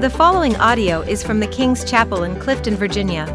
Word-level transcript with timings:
The 0.00 0.08
following 0.08 0.56
audio 0.56 1.02
is 1.02 1.22
from 1.22 1.40
the 1.40 1.46
King's 1.46 1.84
Chapel 1.84 2.22
in 2.22 2.40
Clifton, 2.40 2.74
Virginia. 2.74 3.26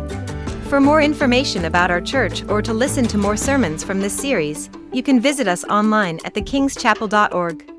For 0.67 0.81
more 0.81 0.99
information 0.99 1.65
about 1.65 1.91
our 1.91 2.01
church 2.01 2.43
or 2.45 2.59
to 2.63 2.73
listen 2.73 3.05
to 3.09 3.19
more 3.19 3.37
sermons 3.37 3.83
from 3.83 4.01
this 4.01 4.19
series, 4.19 4.71
you 4.91 5.03
can 5.03 5.19
visit 5.19 5.47
us 5.47 5.63
online 5.65 6.19
at 6.25 6.33
thekingschapel.org. 6.33 7.71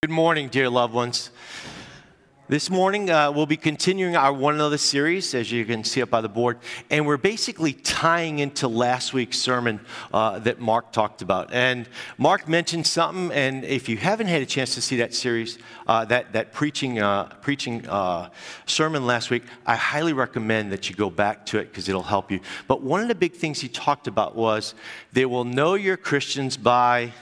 Good 0.00 0.10
morning, 0.10 0.48
dear 0.48 0.70
loved 0.70 0.94
ones. 0.94 1.30
This 2.50 2.70
morning, 2.70 3.10
uh, 3.10 3.30
we'll 3.30 3.44
be 3.44 3.58
continuing 3.58 4.16
our 4.16 4.32
One 4.32 4.54
Another 4.54 4.78
series, 4.78 5.34
as 5.34 5.52
you 5.52 5.66
can 5.66 5.84
see 5.84 6.00
up 6.00 6.08
by 6.08 6.22
the 6.22 6.30
board, 6.30 6.60
and 6.88 7.06
we're 7.06 7.18
basically 7.18 7.74
tying 7.74 8.38
into 8.38 8.68
last 8.68 9.12
week's 9.12 9.38
sermon 9.38 9.80
uh, 10.14 10.38
that 10.38 10.58
Mark 10.58 10.90
talked 10.90 11.20
about. 11.20 11.52
And 11.52 11.86
Mark 12.16 12.48
mentioned 12.48 12.86
something, 12.86 13.30
and 13.36 13.66
if 13.66 13.86
you 13.86 13.98
haven't 13.98 14.28
had 14.28 14.40
a 14.40 14.46
chance 14.46 14.74
to 14.76 14.80
see 14.80 14.96
that 14.96 15.12
series, 15.12 15.58
uh, 15.86 16.06
that, 16.06 16.32
that 16.32 16.54
preaching, 16.54 16.98
uh, 17.00 17.24
preaching 17.42 17.86
uh, 17.86 18.30
sermon 18.64 19.04
last 19.04 19.28
week, 19.28 19.42
I 19.66 19.76
highly 19.76 20.14
recommend 20.14 20.72
that 20.72 20.88
you 20.88 20.96
go 20.96 21.10
back 21.10 21.44
to 21.46 21.58
it 21.58 21.68
because 21.68 21.86
it'll 21.90 22.02
help 22.02 22.30
you. 22.30 22.40
But 22.66 22.80
one 22.80 23.02
of 23.02 23.08
the 23.08 23.14
big 23.14 23.34
things 23.34 23.60
he 23.60 23.68
talked 23.68 24.06
about 24.06 24.34
was 24.34 24.74
they 25.12 25.26
will 25.26 25.44
know 25.44 25.74
you're 25.74 25.98
Christians 25.98 26.56
by 26.56 27.12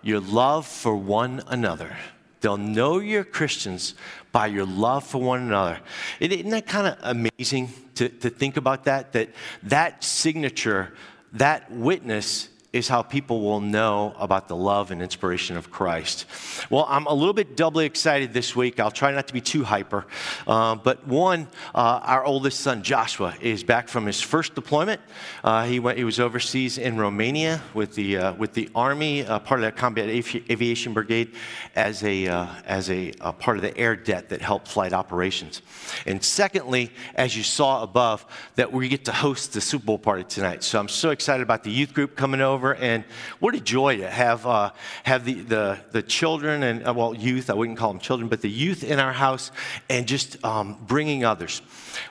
your 0.00 0.20
love 0.20 0.66
for 0.66 0.96
one 0.96 1.42
another. 1.48 1.98
They'll 2.40 2.56
know 2.56 2.98
you're 2.98 3.24
Christians 3.24 3.94
by 4.32 4.46
your 4.46 4.66
love 4.66 5.04
for 5.04 5.20
one 5.20 5.42
another. 5.42 5.80
Isn't 6.20 6.50
that 6.50 6.66
kind 6.66 6.86
of 6.86 6.98
amazing 7.02 7.72
to, 7.96 8.08
to 8.08 8.30
think 8.30 8.56
about 8.56 8.84
that? 8.84 9.12
That 9.12 9.30
that 9.64 10.04
signature, 10.04 10.94
that 11.32 11.70
witness 11.70 12.48
is 12.70 12.86
how 12.86 13.00
people 13.00 13.40
will 13.40 13.60
know 13.60 14.14
about 14.18 14.46
the 14.46 14.54
love 14.54 14.90
and 14.90 15.00
inspiration 15.00 15.56
of 15.56 15.70
Christ. 15.70 16.26
Well, 16.68 16.84
I'm 16.86 17.06
a 17.06 17.14
little 17.14 17.32
bit 17.32 17.56
doubly 17.56 17.86
excited 17.86 18.34
this 18.34 18.54
week. 18.54 18.78
I'll 18.78 18.90
try 18.90 19.10
not 19.10 19.26
to 19.28 19.32
be 19.32 19.40
too 19.40 19.64
hyper. 19.64 20.06
Uh, 20.46 20.74
but 20.74 21.06
one, 21.06 21.48
uh, 21.74 22.00
our 22.02 22.26
oldest 22.26 22.60
son, 22.60 22.82
Joshua, 22.82 23.34
is 23.40 23.64
back 23.64 23.88
from 23.88 24.04
his 24.04 24.20
first 24.20 24.54
deployment. 24.54 25.00
Uh, 25.42 25.64
he, 25.64 25.80
went, 25.80 25.96
he 25.96 26.04
was 26.04 26.20
overseas 26.20 26.76
in 26.76 26.98
Romania 26.98 27.62
with 27.72 27.94
the, 27.94 28.18
uh, 28.18 28.32
with 28.34 28.52
the 28.52 28.68
Army, 28.74 29.24
uh, 29.24 29.38
part 29.38 29.60
of 29.60 29.64
the 29.64 29.72
Combat 29.72 30.10
Aviation 30.10 30.92
Brigade, 30.92 31.34
as, 31.74 32.04
a, 32.04 32.28
uh, 32.28 32.46
as 32.66 32.90
a, 32.90 33.14
a 33.22 33.32
part 33.32 33.56
of 33.56 33.62
the 33.62 33.76
air 33.78 33.96
det 33.96 34.28
that 34.28 34.42
helped 34.42 34.68
flight 34.68 34.92
operations. 34.92 35.62
And 36.04 36.22
secondly, 36.22 36.90
as 37.14 37.34
you 37.34 37.44
saw 37.44 37.82
above, 37.82 38.26
that 38.56 38.70
we 38.70 38.90
get 38.90 39.06
to 39.06 39.12
host 39.12 39.54
the 39.54 39.62
Super 39.62 39.86
Bowl 39.86 39.98
party 39.98 40.24
tonight. 40.24 40.62
So 40.62 40.78
I'm 40.78 40.88
so 40.88 41.10
excited 41.10 41.42
about 41.42 41.64
the 41.64 41.70
youth 41.70 41.94
group 41.94 42.14
coming 42.14 42.42
over 42.42 42.57
over, 42.58 42.74
and 42.74 43.04
what 43.38 43.54
a 43.54 43.60
joy 43.60 43.98
to 43.98 44.10
have, 44.10 44.44
uh, 44.44 44.72
have 45.04 45.24
the, 45.24 45.34
the, 45.34 45.78
the 45.92 46.02
children 46.02 46.64
and, 46.64 46.86
uh, 46.86 46.92
well, 46.92 47.14
youth, 47.14 47.50
I 47.50 47.54
wouldn't 47.54 47.78
call 47.78 47.92
them 47.92 48.00
children, 48.00 48.28
but 48.28 48.40
the 48.40 48.50
youth 48.50 48.82
in 48.82 48.98
our 48.98 49.12
house 49.12 49.52
and 49.88 50.08
just 50.08 50.44
um, 50.44 50.76
bringing 50.88 51.24
others. 51.24 51.62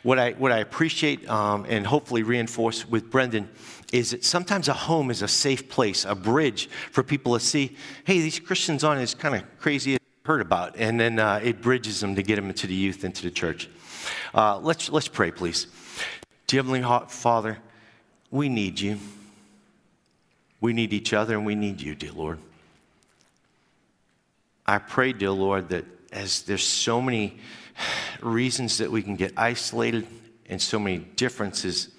What 0.04 0.20
I, 0.20 0.32
what 0.32 0.54
I 0.54 0.60
appreciate 0.60 1.28
um, 1.30 1.66
and 1.68 1.86
hopefully 1.86 2.24
reinforce 2.24 2.88
with 2.88 3.12
Brendan 3.12 3.50
is 3.92 4.12
that 4.12 4.24
sometimes 4.24 4.70
a 4.70 4.74
home 4.74 5.12
is 5.12 5.22
a 5.22 5.28
safe 5.28 5.68
place, 5.68 6.06
a 6.06 6.16
bridge 6.16 6.70
for 6.92 7.04
people 7.04 7.34
to 7.34 7.42
see, 7.42 7.76
hey, 8.06 8.22
these 8.22 8.40
Christians 8.40 8.86
on 8.86 8.98
is 9.00 9.14
kind 9.14 9.36
of 9.36 9.44
crazy 9.60 9.94
as 9.94 10.00
heard 10.26 10.42
about, 10.42 10.76
and 10.78 10.98
then 10.98 11.20
uh, 11.20 11.42
it 11.44 11.62
bridges 11.62 12.00
them 12.00 12.16
to 12.16 12.24
get 12.24 12.38
them 12.38 12.48
into 12.48 12.68
the 12.68 12.76
youth, 12.76 13.04
into 13.04 13.24
the 13.24 13.32
church. 13.32 13.70
Uh, 14.34 14.58
let's, 14.60 14.90
let's 14.90 15.08
pray, 15.10 15.32
please. 15.32 15.68
Dear 16.48 16.64
Heavenly 16.64 16.84
Father, 17.10 17.58
we 18.32 18.48
need 18.48 18.80
you. 18.80 18.98
We 20.60 20.74
need 20.74 20.94
each 20.94 21.14
other 21.14 21.36
and 21.36 21.46
we 21.46 21.56
need 21.56 21.82
you, 21.82 21.96
dear 21.96 22.12
Lord. 22.12 22.40
I 24.66 24.80
pray, 24.80 25.14
dear 25.14 25.32
Lord, 25.32 25.70
that 25.70 25.86
as 26.12 26.42
there's 26.44 26.64
so 26.64 27.02
many 27.02 27.38
reasons 28.22 28.80
that 28.80 28.92
we 28.92 29.02
can 29.02 29.16
get 29.16 29.34
isolated 29.38 30.08
and 30.50 30.62
so 30.62 30.80
many 30.80 30.98
differences 30.98 31.90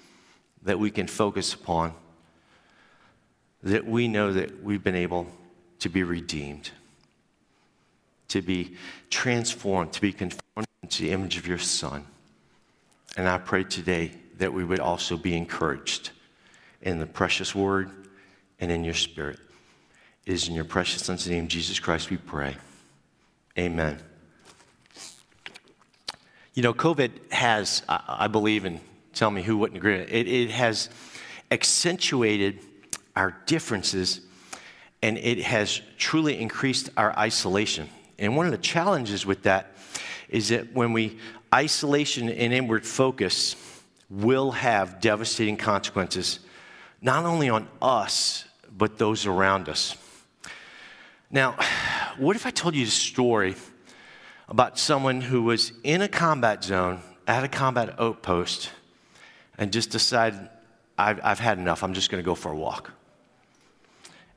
that 0.63 0.77
we 0.77 0.91
can 0.91 1.07
focus 1.07 1.53
upon, 1.53 1.93
that 3.63 3.85
we 3.85 4.07
know 4.07 4.33
that 4.33 4.63
we've 4.63 4.83
been 4.83 4.95
able 4.95 5.27
to 5.79 5.89
be 5.89 6.03
redeemed, 6.03 6.71
to 8.27 8.41
be 8.41 8.75
transformed, 9.09 9.93
to 9.93 10.01
be 10.01 10.11
conformed 10.11 10.67
into 10.83 11.03
the 11.03 11.11
image 11.11 11.37
of 11.37 11.47
your 11.47 11.57
Son. 11.57 12.05
And 13.15 13.27
I 13.27 13.37
pray 13.37 13.63
today 13.63 14.11
that 14.37 14.53
we 14.53 14.63
would 14.63 14.79
also 14.79 15.17
be 15.17 15.35
encouraged 15.35 16.11
in 16.81 16.99
the 16.99 17.05
precious 17.05 17.55
word 17.55 17.91
and 18.59 18.71
in 18.71 18.83
your 18.83 18.93
spirit. 18.93 19.39
It 20.25 20.33
is 20.33 20.47
in 20.47 20.53
your 20.53 20.65
precious 20.65 21.03
Son's 21.05 21.27
name, 21.27 21.47
Jesus 21.47 21.79
Christ, 21.79 22.09
we 22.09 22.17
pray. 22.17 22.55
Amen. 23.57 23.99
You 26.53 26.63
know, 26.63 26.73
COVID 26.73 27.31
has, 27.31 27.83
I 27.87 28.27
believe, 28.27 28.65
and 28.65 28.79
tell 29.13 29.31
me 29.31 29.41
who 29.41 29.57
wouldn't 29.57 29.77
agree, 29.77 29.95
it, 29.95 30.27
it 30.27 30.51
has 30.51 30.89
accentuated 31.51 32.59
our 33.15 33.35
differences 33.45 34.21
and 35.01 35.17
it 35.17 35.39
has 35.39 35.81
truly 35.97 36.39
increased 36.39 36.89
our 36.97 37.17
isolation. 37.17 37.89
And 38.17 38.35
one 38.35 38.45
of 38.45 38.51
the 38.51 38.57
challenges 38.57 39.25
with 39.25 39.43
that 39.43 39.75
is 40.27 40.49
that 40.49 40.73
when 40.73 40.93
we 40.93 41.17
isolation 41.53 42.29
and 42.29 42.53
inward 42.53 42.85
focus 42.85 43.55
will 44.09 44.51
have 44.51 44.99
devastating 44.99 45.57
consequences, 45.57 46.39
not 47.01 47.25
only 47.25 47.49
on 47.49 47.67
us, 47.81 48.45
but 48.79 48.97
those 48.97 49.27
around 49.27 49.69
us. 49.69 49.95
Now, 51.29 51.57
what 52.17 52.35
if 52.35 52.45
I 52.47 52.49
told 52.49 52.73
you 52.75 52.85
a 52.85 52.87
story 52.87 53.55
about 54.47 54.79
someone 54.79 55.21
who 55.21 55.43
was 55.43 55.73
in 55.83 56.01
a 56.01 56.07
combat 56.07 56.63
zone 56.63 57.01
at 57.27 57.43
a 57.43 57.49
combat 57.49 57.99
outpost 57.99 58.71
and 59.57 59.71
just 59.71 59.91
decided, 59.91 60.39
I've, 60.97 61.19
I've 61.21 61.39
had 61.39 61.59
enough, 61.59 61.83
I'm 61.83 61.93
just 61.93 62.09
going 62.09 62.23
to 62.23 62.25
go 62.25 62.33
for 62.33 62.51
a 62.51 62.55
walk? 62.55 62.91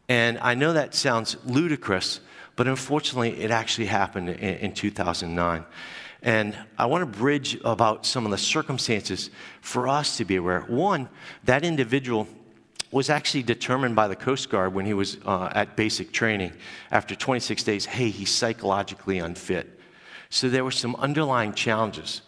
And 0.08 0.38
I 0.40 0.54
know 0.54 0.72
that 0.72 0.94
sounds 0.94 1.36
ludicrous, 1.44 2.20
but 2.56 2.66
unfortunately, 2.66 3.40
it 3.40 3.50
actually 3.50 3.86
happened 3.86 4.28
in, 4.28 4.56
in 4.56 4.74
2009. 4.74 5.64
And 6.20 6.58
I 6.76 6.86
want 6.86 7.02
to 7.02 7.18
bridge 7.18 7.58
about 7.64 8.06
some 8.06 8.24
of 8.24 8.32
the 8.32 8.38
circumstances 8.38 9.30
for 9.60 9.88
us 9.88 10.16
to 10.18 10.24
be 10.24 10.36
aware. 10.36 10.60
One, 10.62 11.08
that 11.44 11.64
individual 11.64 12.28
was 12.92 13.08
actually 13.08 13.42
determined 13.42 13.96
by 13.96 14.06
the 14.06 14.14
Coast 14.14 14.50
Guard 14.50 14.74
when 14.74 14.84
he 14.84 14.94
was 14.94 15.16
uh, 15.24 15.50
at 15.54 15.76
basic 15.76 16.12
training. 16.12 16.52
After 16.90 17.16
26 17.16 17.64
days, 17.64 17.86
hey, 17.86 18.10
he's 18.10 18.30
psychologically 18.30 19.18
unfit. 19.18 19.80
So 20.28 20.48
there 20.48 20.62
were 20.62 20.70
some 20.70 20.94
underlying 20.96 21.54
challenges. 21.54 22.20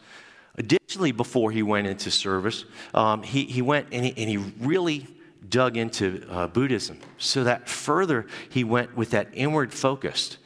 Additionally, 0.57 1.13
before 1.13 1.51
he 1.51 1.63
went 1.63 1.87
into 1.87 2.11
service, 2.11 2.65
um, 2.95 3.23
he, 3.23 3.45
he 3.45 3.61
went 3.61 3.89
and 3.93 4.07
he, 4.07 4.15
and 4.17 4.31
he 4.31 4.39
really 4.59 5.07
dug 5.49 5.77
into 5.77 6.27
uh, 6.31 6.47
Buddhism. 6.47 6.99
So 7.19 7.45
that 7.45 7.69
further, 7.69 8.27
he 8.49 8.65
went 8.65 8.97
with 8.97 9.11
that 9.11 9.29
inward 9.35 9.73
focus. 9.73 10.39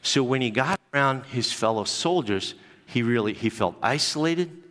So 0.00 0.22
when 0.22 0.40
he 0.40 0.50
got 0.50 0.80
around 0.94 1.26
his 1.26 1.52
fellow 1.52 1.84
soldiers, 1.84 2.54
he 2.86 3.02
really 3.02 3.34
he 3.34 3.50
felt 3.50 3.76
isolated, 3.82 4.62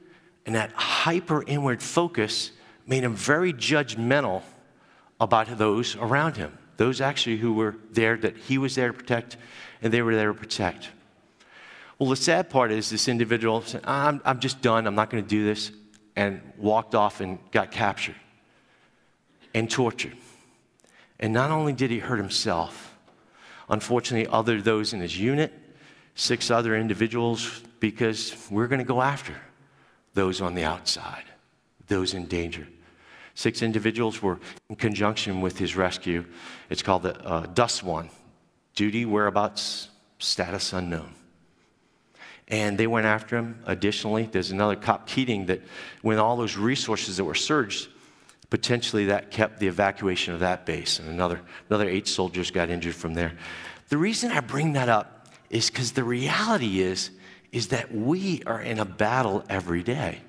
and 0.46 0.56
that 0.56 0.72
hyper 0.72 1.44
inward 1.46 1.84
focus 1.84 2.52
made 2.88 3.04
him 3.04 3.14
very 3.14 3.54
judgmental 3.54 4.42
about 5.20 5.58
those 5.58 5.96
around 5.96 6.38
him, 6.38 6.58
those 6.78 7.02
actually 7.02 7.38
who 7.38 7.54
were 7.54 7.76
there 7.92 8.18
that 8.18 8.38
he 8.38 8.58
was 8.58 8.76
there 8.76 8.88
to 8.88 8.94
protect 8.94 9.38
and 9.82 9.94
they 9.94 10.02
were 10.02 10.16
there 10.16 10.32
to 10.32 10.40
protect. 10.40 10.90
Well, 12.00 12.10
the 12.10 12.16
sad 12.16 12.50
part 12.50 12.72
is 12.72 12.90
this 12.90 13.08
individual 13.08 13.62
said, 13.62 13.82
I'm, 13.84 14.22
I'm 14.24 14.40
just 14.40 14.62
done, 14.62 14.86
I'm 14.86 14.96
not 14.96 15.10
going 15.10 15.24
to 15.24 15.30
do 15.30 15.44
this, 15.44 15.72
and 16.16 16.42
walked 16.58 16.94
off 16.94 17.22
and 17.22 17.40
got 17.52 17.72
captured 17.72 18.16
and 19.54 19.70
tortured. 19.70 20.16
And 21.20 21.34
not 21.34 21.50
only 21.50 21.74
did 21.74 21.90
he 21.90 21.98
hurt 22.00 22.18
himself, 22.18 22.96
unfortunately, 23.70 24.32
other 24.32 24.62
those 24.62 24.94
in 24.94 25.00
his 25.00 25.18
unit, 25.20 25.52
six 26.14 26.52
other 26.52 26.76
individuals, 26.76 27.62
because 27.80 28.36
we're 28.52 28.68
going 28.68 28.80
to 28.80 28.86
go 28.86 29.02
after 29.02 29.36
those 30.14 30.42
on 30.42 30.54
the 30.54 30.64
outside, 30.64 31.24
those 31.88 32.14
in 32.14 32.26
danger. 32.26 32.68
Six 33.38 33.62
individuals 33.62 34.20
were 34.20 34.40
in 34.68 34.76
conjunction 34.76 35.42
with 35.42 35.60
his 35.60 35.76
rescue. 35.76 36.26
It's 36.72 36.82
called 36.82 37.04
the 37.04 37.24
uh, 37.24 37.46
DUSTWUN 37.46 38.10
duty, 38.74 39.06
whereabouts, 39.06 39.90
status 40.18 40.74
unknown. 40.74 41.14
And 42.48 42.80
they 42.80 42.88
went 42.88 43.06
after 43.06 43.38
him. 43.38 43.60
Additionally, 43.68 44.24
there's 44.24 44.50
another 44.50 44.76
COP, 44.76 45.06
Keating, 45.06 45.46
that 45.46 45.62
when 46.02 46.18
all 46.18 46.36
those 46.36 46.58
resources 46.58 47.18
that 47.18 47.26
were 47.26 47.36
surged, 47.36 47.90
potentially 48.50 49.06
that 49.06 49.30
kept 49.30 49.60
the 49.60 49.68
evacuation 49.68 50.34
of 50.34 50.40
that 50.40 50.66
base. 50.66 50.98
And 50.98 51.08
another, 51.08 51.40
another 51.70 51.88
eight 51.88 52.08
soldiers 52.08 52.50
got 52.50 52.72
injured 52.72 52.96
from 52.96 53.14
there. 53.14 53.34
The 53.90 54.00
reason 54.00 54.32
I 54.32 54.40
bring 54.40 54.74
that 54.74 54.90
up 54.90 55.28
is 55.52 55.70
because 55.70 55.92
the 55.92 56.04
reality 56.04 56.82
is, 56.82 57.12
is 57.52 57.68
that 57.68 57.94
we 57.94 58.42
are 58.48 58.62
in 58.64 58.80
a 58.80 58.86
battle 58.86 59.46
every 59.48 59.84
day. 59.84 60.22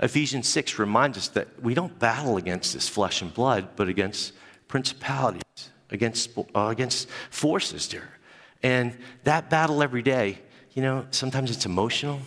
Ephesians 0.00 0.48
6 0.48 0.78
reminds 0.78 1.18
us 1.18 1.28
that 1.28 1.62
we 1.62 1.74
don't 1.74 1.98
battle 1.98 2.36
against 2.36 2.72
this 2.72 2.88
flesh 2.88 3.22
and 3.22 3.32
blood, 3.32 3.68
but 3.76 3.88
against 3.88 4.32
principalities, 4.68 5.70
against, 5.90 6.30
uh, 6.36 6.68
against 6.68 7.08
forces 7.30 7.88
there. 7.88 8.18
And 8.62 8.96
that 9.24 9.50
battle 9.50 9.82
every 9.82 10.02
day, 10.02 10.38
you 10.72 10.82
know, 10.82 11.06
sometimes 11.10 11.50
it's 11.50 11.66
emotional, 11.66 12.20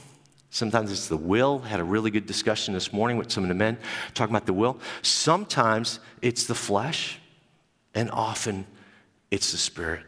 sometimes 0.49 0.91
it's 0.91 1.07
the 1.07 1.17
will. 1.17 1.59
Had 1.59 1.79
a 1.79 1.83
really 1.83 2.11
good 2.11 2.25
discussion 2.25 2.73
this 2.73 2.93
morning 2.93 3.17
with 3.17 3.31
some 3.31 3.43
of 3.43 3.49
the 3.49 3.55
men 3.55 3.77
talking 4.13 4.35
about 4.35 4.45
the 4.45 4.53
will. 4.53 4.79
Sometimes 5.01 5.99
it's 6.21 6.45
the 6.45 6.55
flesh, 6.55 7.19
and 7.93 8.11
often 8.11 8.65
it's 9.31 9.51
the 9.51 9.57
spirit. 9.57 10.03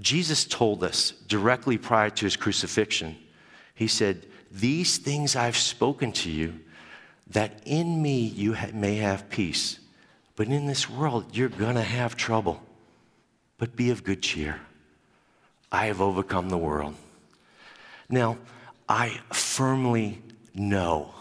Jesus 0.00 0.44
told 0.44 0.82
us 0.82 1.12
directly 1.28 1.78
prior 1.78 2.10
to 2.10 2.24
his 2.24 2.36
crucifixion, 2.36 3.16
he 3.74 3.86
said, 3.86 4.26
These 4.54 4.98
things 4.98 5.34
I've 5.34 5.56
spoken 5.56 6.12
to 6.12 6.30
you, 6.30 6.60
that 7.28 7.60
in 7.64 8.00
me 8.00 8.20
you 8.20 8.56
may 8.72 8.96
have 8.96 9.28
peace. 9.28 9.80
But 10.36 10.46
in 10.46 10.66
this 10.66 10.88
world, 10.88 11.36
you're 11.36 11.48
going 11.48 11.74
to 11.74 11.82
have 11.82 12.16
trouble. 12.16 12.62
But 13.58 13.74
be 13.74 13.90
of 13.90 14.04
good 14.04 14.22
cheer. 14.22 14.60
I 15.72 15.86
have 15.86 16.00
overcome 16.00 16.50
the 16.50 16.58
world. 16.58 16.94
Now, 18.08 18.38
I 18.88 19.20
firmly 19.32 20.22
know 20.54 21.12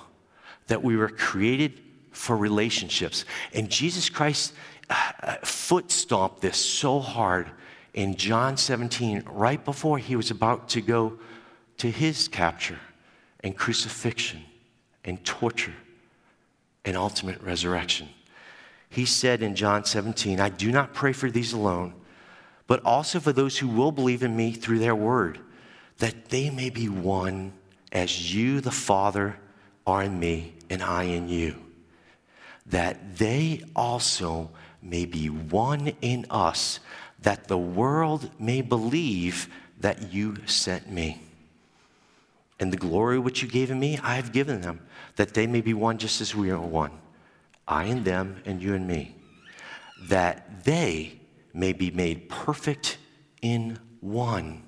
that 0.68 0.84
we 0.84 0.96
were 0.96 1.10
created 1.10 1.82
for 2.12 2.38
relationships. 2.38 3.26
And 3.52 3.68
Jesus 3.68 4.10
Christ 4.10 4.54
uh, 4.92 5.12
uh, 5.24 5.36
foot 5.38 5.90
stomped 5.90 6.42
this 6.42 6.58
so 6.58 7.00
hard 7.00 7.50
in 7.96 8.16
John 8.16 8.58
17, 8.58 9.24
right 9.26 9.64
before 9.64 9.98
he 9.98 10.16
was 10.16 10.30
about 10.30 10.70
to 10.70 10.82
go 10.82 11.18
to 11.78 11.90
his 11.90 12.28
capture 12.28 12.80
and 13.44 13.56
crucifixion 13.56 14.42
and 15.04 15.24
torture 15.26 15.76
and 16.86 16.98
ultimate 16.98 17.42
resurrection. 17.42 18.10
He 18.90 19.06
said 19.06 19.42
in 19.42 19.56
John 19.56 19.86
17, 19.86 20.40
I 20.40 20.50
do 20.50 20.72
not 20.72 20.94
pray 20.94 21.14
for 21.14 21.30
these 21.30 21.54
alone, 21.54 21.94
but 22.68 22.84
also 22.86 23.20
for 23.20 23.34
those 23.34 23.58
who 23.58 23.68
will 23.68 23.92
believe 23.92 24.24
in 24.24 24.36
me 24.36 24.52
through 24.52 24.80
their 24.80 24.96
word, 24.96 25.40
that 25.98 26.30
they 26.30 26.50
may 26.50 26.70
be 26.70 26.90
one 26.90 27.54
as 27.92 28.34
you, 28.34 28.62
the 28.62 28.72
Father, 28.72 29.38
are 29.86 30.04
in 30.04 30.20
me 30.20 30.54
and 30.70 30.82
I 30.82 31.04
in 31.04 31.28
you, 31.28 31.56
that 32.66 33.18
they 33.18 33.62
also 33.76 34.50
may 34.82 35.06
be 35.06 35.28
one 35.28 35.94
in 36.02 36.26
us, 36.30 36.80
that 37.20 37.48
the 37.48 37.58
world 37.58 38.30
may 38.40 38.62
believe 38.62 39.48
that 39.80 40.14
you 40.14 40.38
sent 40.46 40.90
me. 40.90 41.22
And 42.60 42.72
the 42.72 42.78
glory 42.78 43.20
which 43.20 43.42
you 43.42 43.48
gave 43.48 43.72
in 43.72 43.80
me, 43.80 43.98
I 44.04 44.16
have 44.16 44.32
given 44.32 44.62
them, 44.62 44.82
that 45.16 45.34
they 45.34 45.48
may 45.48 45.62
be 45.62 45.74
one 45.74 45.98
just 45.98 46.22
as 46.22 46.36
we 46.36 46.52
are 46.52 46.60
one. 46.60 46.92
I 47.68 47.86
and 47.86 48.06
them, 48.06 48.42
and 48.46 48.62
you 48.62 48.74
and 48.74 48.88
me, 48.88 49.16
that 50.04 50.64
they 50.64 51.20
may 51.54 51.74
be 51.74 51.92
made 51.92 52.30
perfect 52.30 52.98
in 53.42 53.80
one, 54.02 54.64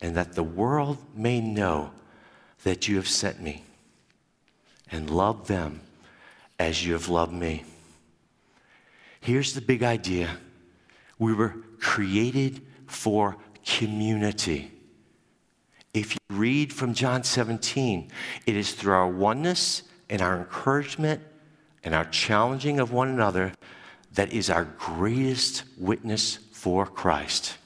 and 0.00 0.16
that 0.16 0.34
the 0.34 0.42
world 0.42 0.98
may 1.14 1.40
know 1.40 1.92
that 2.64 2.88
you 2.88 2.96
have 2.96 3.08
sent 3.08 3.40
me 3.40 3.64
and 4.90 5.10
love 5.10 5.46
them 5.46 5.80
as 6.58 6.84
you 6.84 6.92
have 6.92 7.08
loved 7.08 7.32
me. 7.32 7.64
Here's 9.20 9.54
the 9.54 9.60
big 9.60 9.82
idea 9.82 10.38
we 11.18 11.34
were 11.34 11.54
created 11.78 12.62
for 12.86 13.36
community. 13.64 14.70
If 15.92 16.14
you 16.14 16.36
read 16.36 16.72
from 16.72 16.94
John 16.94 17.24
17, 17.24 18.10
it 18.46 18.56
is 18.56 18.72
through 18.72 18.92
our 18.92 19.08
oneness 19.08 19.82
and 20.08 20.22
our 20.22 20.38
encouragement 20.38 21.22
and 21.82 21.94
our 21.94 22.04
challenging 22.04 22.78
of 22.78 22.92
one 22.92 23.08
another 23.08 23.52
that 24.14 24.32
is 24.32 24.50
our 24.50 24.64
greatest 24.64 25.64
witness 25.78 26.38
for 26.52 26.86
Christ. 26.86 27.56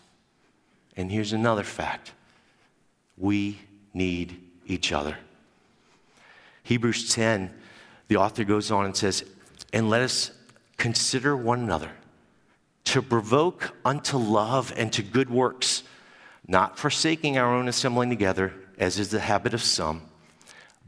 And 0.96 1.10
here's 1.10 1.32
another 1.32 1.64
fact 1.64 2.12
we 3.16 3.58
need 3.92 4.40
each 4.66 4.92
other. 4.92 5.16
Hebrews 6.62 7.12
10, 7.14 7.50
the 8.08 8.16
author 8.16 8.44
goes 8.44 8.70
on 8.70 8.86
and 8.86 8.96
says, 8.96 9.24
And 9.72 9.90
let 9.90 10.02
us 10.02 10.30
consider 10.76 11.36
one 11.36 11.60
another 11.60 11.90
to 12.84 13.02
provoke 13.02 13.76
unto 13.84 14.16
love 14.16 14.72
and 14.76 14.92
to 14.92 15.02
good 15.02 15.30
works, 15.30 15.82
not 16.46 16.78
forsaking 16.78 17.38
our 17.38 17.52
own 17.54 17.68
assembling 17.68 18.10
together, 18.10 18.52
as 18.78 18.98
is 18.98 19.10
the 19.10 19.20
habit 19.20 19.54
of 19.54 19.62
some, 19.62 20.02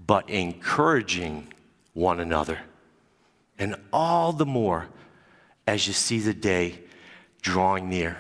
but 0.07 0.29
encouraging 0.29 1.53
one 1.95 2.21
another. 2.21 2.61
And 3.59 3.77
all 3.93 4.33
the 4.33 4.47
more 4.47 4.89
as 5.67 5.87
you 5.87 5.93
see 5.93 6.21
the 6.21 6.35
day 6.35 6.81
drawing 7.41 7.89
near. 7.89 8.19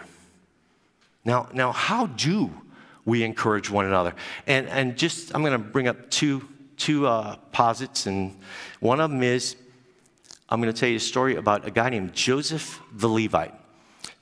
Now, 1.24 1.48
now 1.52 1.72
how 1.72 2.06
do 2.06 2.50
we 3.04 3.22
encourage 3.22 3.70
one 3.70 3.84
another? 3.84 4.14
And, 4.46 4.68
and 4.68 4.96
just, 4.96 5.34
I'm 5.34 5.42
going 5.42 5.52
to 5.52 5.58
bring 5.58 5.88
up 5.88 6.10
two, 6.10 6.48
two 6.76 7.06
uh, 7.06 7.36
posits, 7.52 8.06
and 8.06 8.38
one 8.80 9.00
of 9.00 9.10
them 9.10 9.22
is 9.22 9.56
I'm 10.48 10.60
going 10.60 10.72
to 10.72 10.78
tell 10.78 10.88
you 10.88 10.96
a 10.96 11.00
story 11.00 11.36
about 11.36 11.66
a 11.66 11.70
guy 11.70 11.90
named 11.90 12.14
Joseph 12.14 12.80
the 12.92 13.08
Levite. 13.08 13.54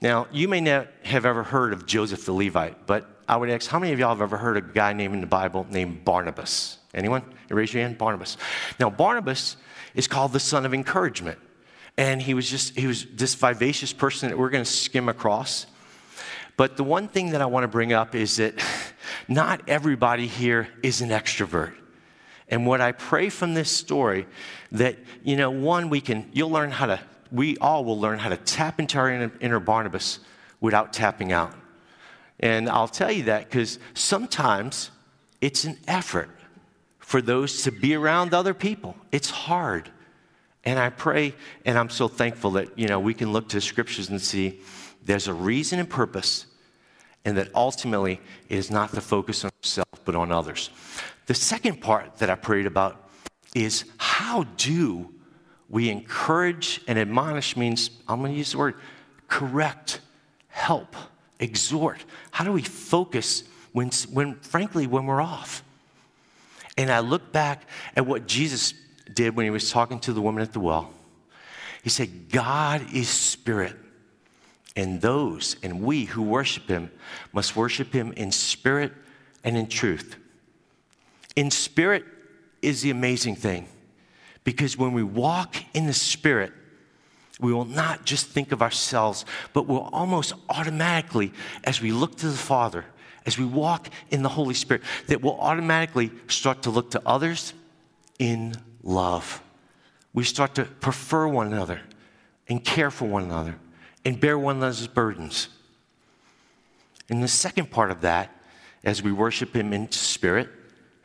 Now, 0.00 0.26
you 0.32 0.48
may 0.48 0.60
not 0.60 0.88
have 1.04 1.24
ever 1.26 1.42
heard 1.42 1.72
of 1.72 1.86
Joseph 1.86 2.24
the 2.24 2.32
Levite, 2.32 2.86
but 2.86 3.08
I 3.28 3.36
would 3.36 3.50
ask, 3.50 3.70
how 3.70 3.78
many 3.78 3.92
of 3.92 3.98
y'all 3.98 4.10
have 4.10 4.22
ever 4.22 4.36
heard 4.36 4.56
of 4.56 4.70
a 4.70 4.72
guy 4.72 4.92
named 4.92 5.14
in 5.14 5.20
the 5.20 5.26
Bible 5.26 5.66
named 5.70 6.04
Barnabas? 6.04 6.78
Anyone? 6.92 7.22
Raise 7.48 7.72
your 7.72 7.82
hand. 7.82 7.98
Barnabas. 7.98 8.36
Now, 8.78 8.90
Barnabas 8.90 9.56
is 9.94 10.08
called 10.08 10.32
the 10.32 10.40
son 10.40 10.66
of 10.66 10.74
encouragement. 10.74 11.38
And 11.96 12.20
he 12.20 12.34
was 12.34 12.50
just, 12.50 12.76
he 12.76 12.86
was 12.86 13.06
this 13.12 13.34
vivacious 13.34 13.92
person 13.92 14.28
that 14.28 14.38
we're 14.38 14.50
going 14.50 14.64
to 14.64 14.70
skim 14.70 15.08
across. 15.08 15.66
But 16.56 16.76
the 16.76 16.84
one 16.84 17.08
thing 17.08 17.30
that 17.30 17.40
I 17.40 17.46
want 17.46 17.64
to 17.64 17.68
bring 17.68 17.92
up 17.92 18.14
is 18.14 18.36
that 18.36 18.54
not 19.28 19.68
everybody 19.68 20.26
here 20.26 20.68
is 20.82 21.00
an 21.00 21.10
extrovert. 21.10 21.74
And 22.48 22.66
what 22.66 22.80
I 22.80 22.92
pray 22.92 23.30
from 23.30 23.54
this 23.54 23.70
story 23.70 24.26
that, 24.72 24.98
you 25.22 25.36
know, 25.36 25.50
one, 25.50 25.88
we 25.88 26.00
can, 26.00 26.28
you'll 26.32 26.50
learn 26.50 26.70
how 26.70 26.86
to, 26.86 27.00
we 27.34 27.56
all 27.58 27.84
will 27.84 27.98
learn 27.98 28.20
how 28.20 28.28
to 28.28 28.36
tap 28.36 28.78
into 28.78 28.96
our 28.96 29.10
inner, 29.10 29.58
Barnabas 29.58 30.20
without 30.60 30.92
tapping 30.92 31.32
out. 31.32 31.52
And 32.38 32.68
I'll 32.68 32.88
tell 32.88 33.10
you 33.10 33.24
that 33.24 33.50
because 33.50 33.80
sometimes 33.94 34.90
it's 35.40 35.64
an 35.64 35.76
effort 35.88 36.30
for 37.00 37.20
those 37.20 37.62
to 37.64 37.72
be 37.72 37.94
around 37.94 38.32
other 38.32 38.54
people. 38.54 38.96
It's 39.10 39.30
hard. 39.30 39.90
And 40.64 40.78
I 40.78 40.90
pray, 40.90 41.34
and 41.64 41.76
I'm 41.76 41.90
so 41.90 42.06
thankful 42.06 42.52
that, 42.52 42.78
you 42.78 42.86
know, 42.86 43.00
we 43.00 43.14
can 43.14 43.32
look 43.32 43.48
to 43.48 43.56
the 43.56 43.60
scriptures 43.60 44.08
and 44.08 44.20
see 44.22 44.60
there's 45.04 45.26
a 45.26 45.34
reason 45.34 45.80
and 45.80 45.90
purpose, 45.90 46.46
and 47.24 47.36
that 47.36 47.48
ultimately 47.54 48.20
it 48.48 48.56
is 48.56 48.70
not 48.70 48.94
to 48.94 49.00
focus 49.00 49.44
on 49.44 49.50
self, 49.62 49.88
but 50.04 50.14
on 50.14 50.30
others. 50.30 50.70
The 51.26 51.34
second 51.34 51.80
part 51.80 52.16
that 52.18 52.30
I 52.30 52.36
prayed 52.36 52.66
about 52.66 53.10
is 53.54 53.84
how 53.98 54.44
do 54.56 55.13
we 55.74 55.90
encourage 55.90 56.80
and 56.86 56.96
admonish 57.00 57.56
means, 57.56 57.90
I'm 58.06 58.20
going 58.20 58.30
to 58.30 58.38
use 58.38 58.52
the 58.52 58.58
word 58.58 58.76
correct, 59.26 60.00
help, 60.46 60.94
exhort. 61.40 61.98
How 62.30 62.44
do 62.44 62.52
we 62.52 62.62
focus 62.62 63.42
when, 63.72 63.90
when 64.12 64.36
frankly, 64.36 64.86
when 64.86 65.06
we're 65.06 65.20
off? 65.20 65.64
And 66.78 66.92
I 66.92 67.00
look 67.00 67.32
back 67.32 67.68
at 67.96 68.06
what 68.06 68.28
Jesus 68.28 68.72
did 69.12 69.34
when 69.34 69.46
he 69.46 69.50
was 69.50 69.68
talking 69.68 69.98
to 69.98 70.12
the 70.12 70.20
woman 70.20 70.44
at 70.44 70.52
the 70.52 70.60
well. 70.60 70.92
He 71.82 71.90
said, 71.90 72.30
God 72.30 72.94
is 72.94 73.08
spirit, 73.08 73.74
and 74.76 75.00
those 75.00 75.56
and 75.60 75.82
we 75.82 76.04
who 76.04 76.22
worship 76.22 76.68
him 76.68 76.88
must 77.32 77.56
worship 77.56 77.92
him 77.92 78.12
in 78.12 78.30
spirit 78.30 78.92
and 79.42 79.56
in 79.56 79.66
truth. 79.66 80.14
In 81.34 81.50
spirit 81.50 82.04
is 82.62 82.82
the 82.82 82.90
amazing 82.90 83.34
thing 83.34 83.66
because 84.44 84.76
when 84.76 84.92
we 84.92 85.02
walk 85.02 85.56
in 85.74 85.86
the 85.86 85.92
spirit, 85.92 86.52
we 87.40 87.52
will 87.52 87.64
not 87.64 88.04
just 88.04 88.28
think 88.28 88.52
of 88.52 88.62
ourselves, 88.62 89.24
but 89.52 89.66
we'll 89.66 89.88
almost 89.92 90.34
automatically, 90.48 91.32
as 91.64 91.80
we 91.80 91.90
look 91.90 92.16
to 92.18 92.28
the 92.28 92.36
Father, 92.36 92.84
as 93.26 93.38
we 93.38 93.44
walk 93.44 93.88
in 94.10 94.22
the 94.22 94.28
Holy 94.28 94.54
Spirit, 94.54 94.82
that 95.08 95.22
we'll 95.22 95.40
automatically 95.40 96.12
start 96.28 96.62
to 96.62 96.70
look 96.70 96.90
to 96.92 97.02
others 97.04 97.54
in 98.18 98.54
love. 98.82 99.42
We 100.12 100.24
start 100.24 100.54
to 100.56 100.64
prefer 100.64 101.26
one 101.26 101.48
another 101.48 101.80
and 102.48 102.62
care 102.62 102.90
for 102.90 103.06
one 103.06 103.24
another 103.24 103.56
and 104.04 104.20
bear 104.20 104.38
one 104.38 104.56
another's 104.56 104.86
burdens. 104.86 105.48
And 107.08 107.22
the 107.22 107.28
second 107.28 107.70
part 107.70 107.90
of 107.90 108.02
that, 108.02 108.30
as 108.84 109.02
we 109.02 109.10
worship 109.10 109.56
Him 109.56 109.72
in 109.72 109.90
spirit, 109.90 110.48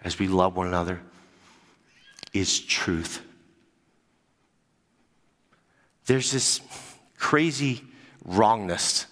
as 0.03 0.19
we 0.19 0.27
love 0.27 0.55
one 0.55 0.67
another, 0.67 1.01
is 2.33 2.59
truth. 2.59 3.21
There's 6.09 6.31
this 6.31 6.59
crazy 7.19 7.83
wrongness, 8.25 9.05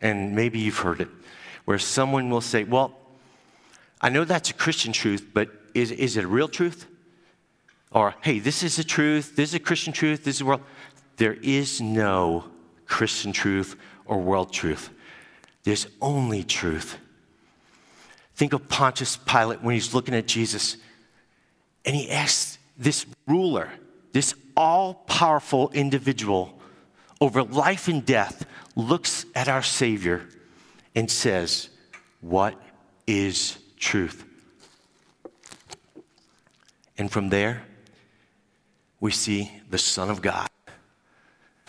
and 0.00 0.34
maybe 0.34 0.58
you've 0.58 0.78
heard 0.78 1.00
it, 1.00 1.08
where 1.66 1.78
someone 1.78 2.30
will 2.30 2.40
say, 2.40 2.64
Well, 2.64 2.98
I 4.00 4.08
know 4.08 4.24
that's 4.24 4.50
a 4.50 4.54
Christian 4.54 4.92
truth, 4.92 5.28
but 5.32 5.50
is, 5.72 5.92
is 5.92 6.16
it 6.16 6.24
a 6.24 6.26
real 6.26 6.48
truth? 6.48 6.86
or 7.92 8.16
hey, 8.22 8.40
this 8.40 8.64
is 8.64 8.74
the 8.74 8.82
truth, 8.82 9.36
this 9.36 9.50
is 9.50 9.54
a 9.54 9.60
Christian 9.60 9.92
truth, 9.92 10.24
this 10.24 10.36
is 10.36 10.42
world. 10.42 10.62
There 11.16 11.34
is 11.34 11.80
no 11.80 12.46
Christian 12.86 13.32
truth 13.32 13.76
or 14.04 14.18
world 14.18 14.52
truth. 14.52 14.90
There's 15.62 15.86
only 16.00 16.42
truth. 16.42 16.98
Think 18.34 18.52
of 18.52 18.68
Pontius 18.68 19.16
Pilate 19.16 19.62
when 19.62 19.74
he's 19.74 19.94
looking 19.94 20.14
at 20.16 20.26
Jesus 20.26 20.76
and 21.84 21.94
he 21.94 22.10
asks 22.10 22.58
this 22.76 23.06
ruler, 23.28 23.70
this 24.12 24.34
all 24.56 24.94
powerful 24.94 25.70
individual 25.72 26.58
over 27.20 27.42
life 27.42 27.88
and 27.88 28.04
death, 28.04 28.46
looks 28.74 29.24
at 29.34 29.48
our 29.48 29.62
Savior 29.62 30.28
and 30.94 31.10
says, 31.10 31.68
What 32.20 32.60
is 33.06 33.58
truth? 33.78 34.24
And 36.98 37.10
from 37.10 37.28
there, 37.28 37.62
we 39.00 39.10
see 39.10 39.50
the 39.70 39.78
Son 39.78 40.10
of 40.10 40.22
God 40.22 40.48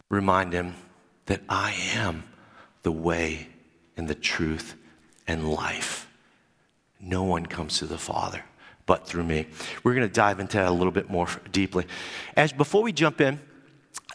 remind 0.09 0.53
him 0.53 0.75
that 1.25 1.41
I 1.49 1.73
am 1.93 2.23
the 2.83 2.91
way 2.91 3.47
and 3.97 4.07
the 4.07 4.15
truth 4.15 4.75
and 5.27 5.51
life. 5.51 6.07
No 6.99 7.23
one 7.23 7.45
comes 7.45 7.79
to 7.79 7.85
the 7.85 7.97
Father 7.97 8.43
but 8.85 9.07
through 9.07 9.23
me. 9.23 9.47
We're 9.83 9.93
going 9.93 10.07
to 10.07 10.13
dive 10.13 10.39
into 10.39 10.57
that 10.57 10.67
a 10.67 10.71
little 10.71 10.91
bit 10.91 11.09
more 11.09 11.27
deeply. 11.51 11.85
As 12.35 12.51
before 12.51 12.81
we 12.81 12.91
jump 12.91 13.21
in, 13.21 13.39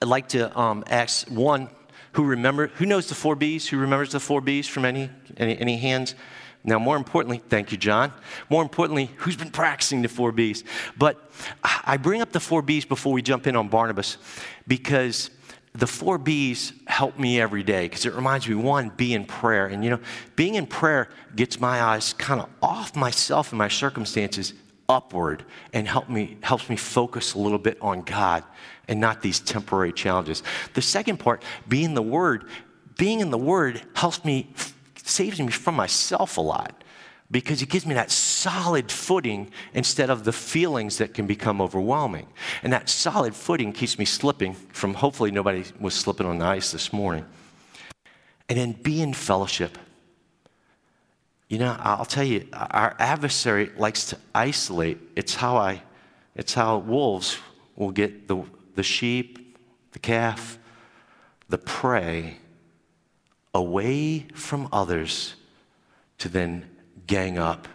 I'd 0.02 0.08
like 0.08 0.28
to 0.28 0.56
um, 0.58 0.84
ask 0.88 1.28
one 1.28 1.68
who 2.12 2.24
remember 2.24 2.68
who 2.68 2.86
knows 2.86 3.08
the 3.08 3.14
four 3.14 3.36
B's. 3.36 3.68
Who 3.68 3.78
remembers 3.78 4.12
the 4.12 4.20
four 4.20 4.40
B's 4.40 4.66
from 4.66 4.84
any 4.84 5.10
any, 5.36 5.58
any 5.58 5.76
hands? 5.76 6.14
Now, 6.64 6.78
more 6.78 6.96
importantly, 6.96 7.40
thank 7.48 7.72
you, 7.72 7.78
John. 7.78 8.12
More 8.50 8.62
importantly, 8.62 9.10
who's 9.16 9.36
been 9.36 9.50
practicing 9.50 10.02
the 10.02 10.08
four 10.08 10.32
B's? 10.32 10.64
But 10.96 11.30
I 11.62 11.96
bring 11.96 12.20
up 12.20 12.32
the 12.32 12.40
four 12.40 12.62
B's 12.62 12.84
before 12.84 13.12
we 13.12 13.22
jump 13.22 13.46
in 13.46 13.56
on 13.56 13.68
Barnabas 13.68 14.18
because 14.66 15.30
the 15.78 15.86
four 15.86 16.18
B's 16.18 16.72
help 16.88 17.18
me 17.18 17.40
every 17.40 17.62
day 17.62 17.84
because 17.84 18.04
it 18.04 18.12
reminds 18.12 18.48
me 18.48 18.56
one, 18.56 18.88
be 18.90 19.14
in 19.14 19.24
prayer. 19.24 19.66
And 19.66 19.84
you 19.84 19.90
know, 19.90 20.00
being 20.34 20.56
in 20.56 20.66
prayer 20.66 21.08
gets 21.36 21.60
my 21.60 21.80
eyes 21.80 22.12
kind 22.14 22.40
of 22.40 22.48
off 22.60 22.96
myself 22.96 23.52
and 23.52 23.58
my 23.58 23.68
circumstances 23.68 24.54
upward 24.88 25.44
and 25.72 25.86
help 25.86 26.08
me, 26.08 26.36
helps 26.42 26.68
me 26.68 26.74
focus 26.74 27.34
a 27.34 27.38
little 27.38 27.58
bit 27.58 27.78
on 27.80 28.02
God 28.02 28.42
and 28.88 29.00
not 29.00 29.22
these 29.22 29.38
temporary 29.38 29.92
challenges. 29.92 30.42
The 30.74 30.82
second 30.82 31.18
part, 31.18 31.44
being 31.68 31.94
the 31.94 32.02
Word, 32.02 32.48
being 32.96 33.20
in 33.20 33.30
the 33.30 33.38
Word 33.38 33.80
helps 33.94 34.24
me, 34.24 34.50
saves 34.96 35.38
me 35.38 35.52
from 35.52 35.76
myself 35.76 36.38
a 36.38 36.40
lot 36.40 36.82
because 37.30 37.60
it 37.60 37.68
gives 37.68 37.84
me 37.84 37.94
that 37.94 38.10
solid 38.10 38.90
footing 38.90 39.50
instead 39.74 40.08
of 40.08 40.24
the 40.24 40.32
feelings 40.32 40.98
that 40.98 41.12
can 41.12 41.26
become 41.26 41.60
overwhelming. 41.60 42.26
And 42.62 42.72
that 42.72 42.88
solid 42.88 43.34
footing 43.34 43.72
keeps 43.72 43.98
me 43.98 44.06
slipping 44.06 44.54
from 44.54 44.94
hopefully 44.94 45.30
nobody 45.30 45.64
was 45.78 45.94
slipping 45.94 46.26
on 46.26 46.38
the 46.38 46.46
ice 46.46 46.72
this 46.72 46.92
morning. 46.92 47.26
And 48.48 48.58
then 48.58 48.72
be 48.72 49.02
in 49.02 49.12
fellowship. 49.12 49.76
You 51.48 51.58
know, 51.58 51.76
I'll 51.78 52.06
tell 52.06 52.24
you, 52.24 52.46
our 52.52 52.96
adversary 52.98 53.70
likes 53.76 54.06
to 54.10 54.18
isolate. 54.34 54.98
It's 55.14 55.34
how 55.34 55.56
I, 55.56 55.82
it's 56.34 56.54
how 56.54 56.78
wolves 56.78 57.38
will 57.76 57.90
get 57.90 58.26
the, 58.26 58.42
the 58.74 58.82
sheep, 58.82 59.58
the 59.92 59.98
calf, 59.98 60.58
the 61.48 61.58
prey 61.58 62.38
away 63.54 64.26
from 64.34 64.68
others 64.72 65.34
to 66.18 66.28
then 66.28 66.68
gang 67.08 67.38
up 67.38 67.66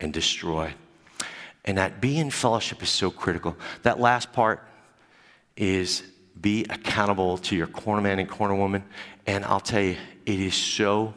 and 0.00 0.12
destroy. 0.12 0.74
And 1.64 1.78
that 1.78 2.00
be 2.00 2.18
in 2.18 2.30
fellowship 2.30 2.82
is 2.82 2.90
so 2.90 3.10
critical. 3.10 3.56
That 3.82 3.98
last 3.98 4.32
part 4.32 4.66
is 5.56 6.02
be 6.40 6.64
accountable 6.70 7.38
to 7.38 7.56
your 7.56 7.66
corner 7.66 8.02
man 8.02 8.18
and 8.18 8.28
corner 8.28 8.54
woman. 8.54 8.84
And 9.26 9.44
I'll 9.44 9.60
tell 9.60 9.82
you, 9.82 9.96
it 10.26 10.40
is 10.40 10.54
so 10.54 11.14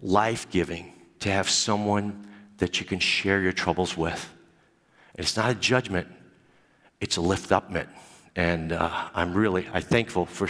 life 0.00 0.48
giving 0.50 0.92
to 1.20 1.30
have 1.30 1.50
someone 1.50 2.26
that 2.58 2.80
you 2.80 2.86
can 2.86 2.98
share 2.98 3.40
your 3.40 3.52
troubles 3.52 3.96
with. 3.96 4.32
It's 5.14 5.36
not 5.36 5.50
a 5.50 5.54
judgment, 5.54 6.06
it's 7.00 7.16
a 7.16 7.20
lift 7.20 7.50
upment. 7.50 7.88
And 8.36 8.72
uh, 8.72 9.08
I'm 9.14 9.34
really 9.34 9.66
I'm 9.72 9.82
thankful 9.82 10.26
for 10.26 10.48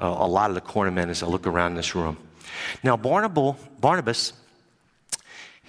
uh, 0.00 0.16
a 0.18 0.26
lot 0.26 0.50
of 0.50 0.54
the 0.54 0.60
corner 0.60 0.90
men 0.90 1.10
as 1.10 1.22
I 1.22 1.26
look 1.26 1.46
around 1.46 1.74
this 1.74 1.94
room. 1.94 2.16
Now, 2.82 2.96
Barnabas 2.96 4.32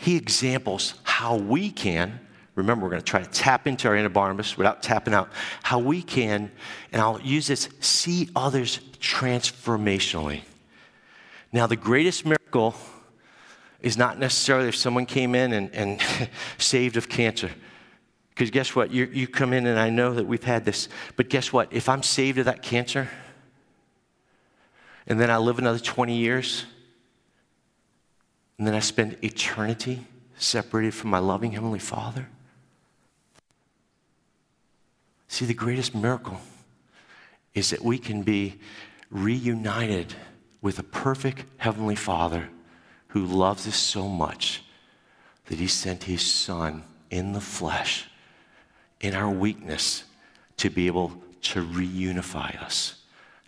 he 0.01 0.15
examples 0.15 0.95
how 1.03 1.35
we 1.35 1.69
can, 1.69 2.19
remember, 2.55 2.85
we're 2.85 2.89
going 2.89 3.03
to 3.03 3.07
try 3.07 3.21
to 3.21 3.29
tap 3.29 3.67
into 3.67 3.87
our 3.87 3.95
inner 3.95 4.09
Barnabas 4.09 4.57
without 4.57 4.81
tapping 4.81 5.13
out, 5.13 5.29
how 5.61 5.77
we 5.77 6.01
can, 6.01 6.51
and 6.91 6.99
I'll 6.99 7.21
use 7.21 7.45
this, 7.45 7.69
see 7.81 8.27
others 8.35 8.79
transformationally. 8.99 10.41
Now, 11.51 11.67
the 11.67 11.75
greatest 11.75 12.25
miracle 12.25 12.73
is 13.79 13.95
not 13.95 14.17
necessarily 14.17 14.69
if 14.69 14.75
someone 14.75 15.05
came 15.05 15.35
in 15.35 15.53
and, 15.53 15.69
and 15.71 16.01
saved 16.57 16.97
of 16.97 17.07
cancer. 17.07 17.51
Because 18.31 18.49
guess 18.49 18.75
what? 18.75 18.89
You, 18.89 19.05
you 19.05 19.27
come 19.27 19.53
in, 19.53 19.67
and 19.67 19.77
I 19.77 19.91
know 19.91 20.15
that 20.15 20.25
we've 20.25 20.43
had 20.43 20.65
this, 20.65 20.89
but 21.15 21.29
guess 21.29 21.53
what? 21.53 21.71
If 21.71 21.87
I'm 21.87 22.01
saved 22.01 22.39
of 22.39 22.45
that 22.45 22.63
cancer, 22.63 23.07
and 25.05 25.19
then 25.19 25.29
I 25.29 25.37
live 25.37 25.59
another 25.59 25.77
20 25.77 26.17
years, 26.17 26.65
and 28.61 28.67
then 28.67 28.75
I 28.75 28.79
spend 28.79 29.17
eternity 29.23 30.05
separated 30.37 30.93
from 30.93 31.09
my 31.09 31.17
loving 31.17 31.53
Heavenly 31.53 31.79
Father? 31.79 32.29
See, 35.27 35.45
the 35.45 35.55
greatest 35.55 35.95
miracle 35.95 36.39
is 37.55 37.71
that 37.71 37.83
we 37.83 37.97
can 37.97 38.21
be 38.21 38.59
reunited 39.09 40.13
with 40.61 40.77
a 40.77 40.83
perfect 40.83 41.43
Heavenly 41.57 41.95
Father 41.95 42.49
who 43.07 43.25
loves 43.25 43.67
us 43.67 43.77
so 43.77 44.07
much 44.07 44.61
that 45.47 45.57
He 45.57 45.65
sent 45.65 46.03
His 46.03 46.21
Son 46.21 46.83
in 47.09 47.31
the 47.31 47.41
flesh, 47.41 48.05
in 48.99 49.15
our 49.15 49.31
weakness, 49.31 50.03
to 50.57 50.69
be 50.69 50.85
able 50.85 51.13
to 51.41 51.65
reunify 51.65 52.61
us, 52.61 53.01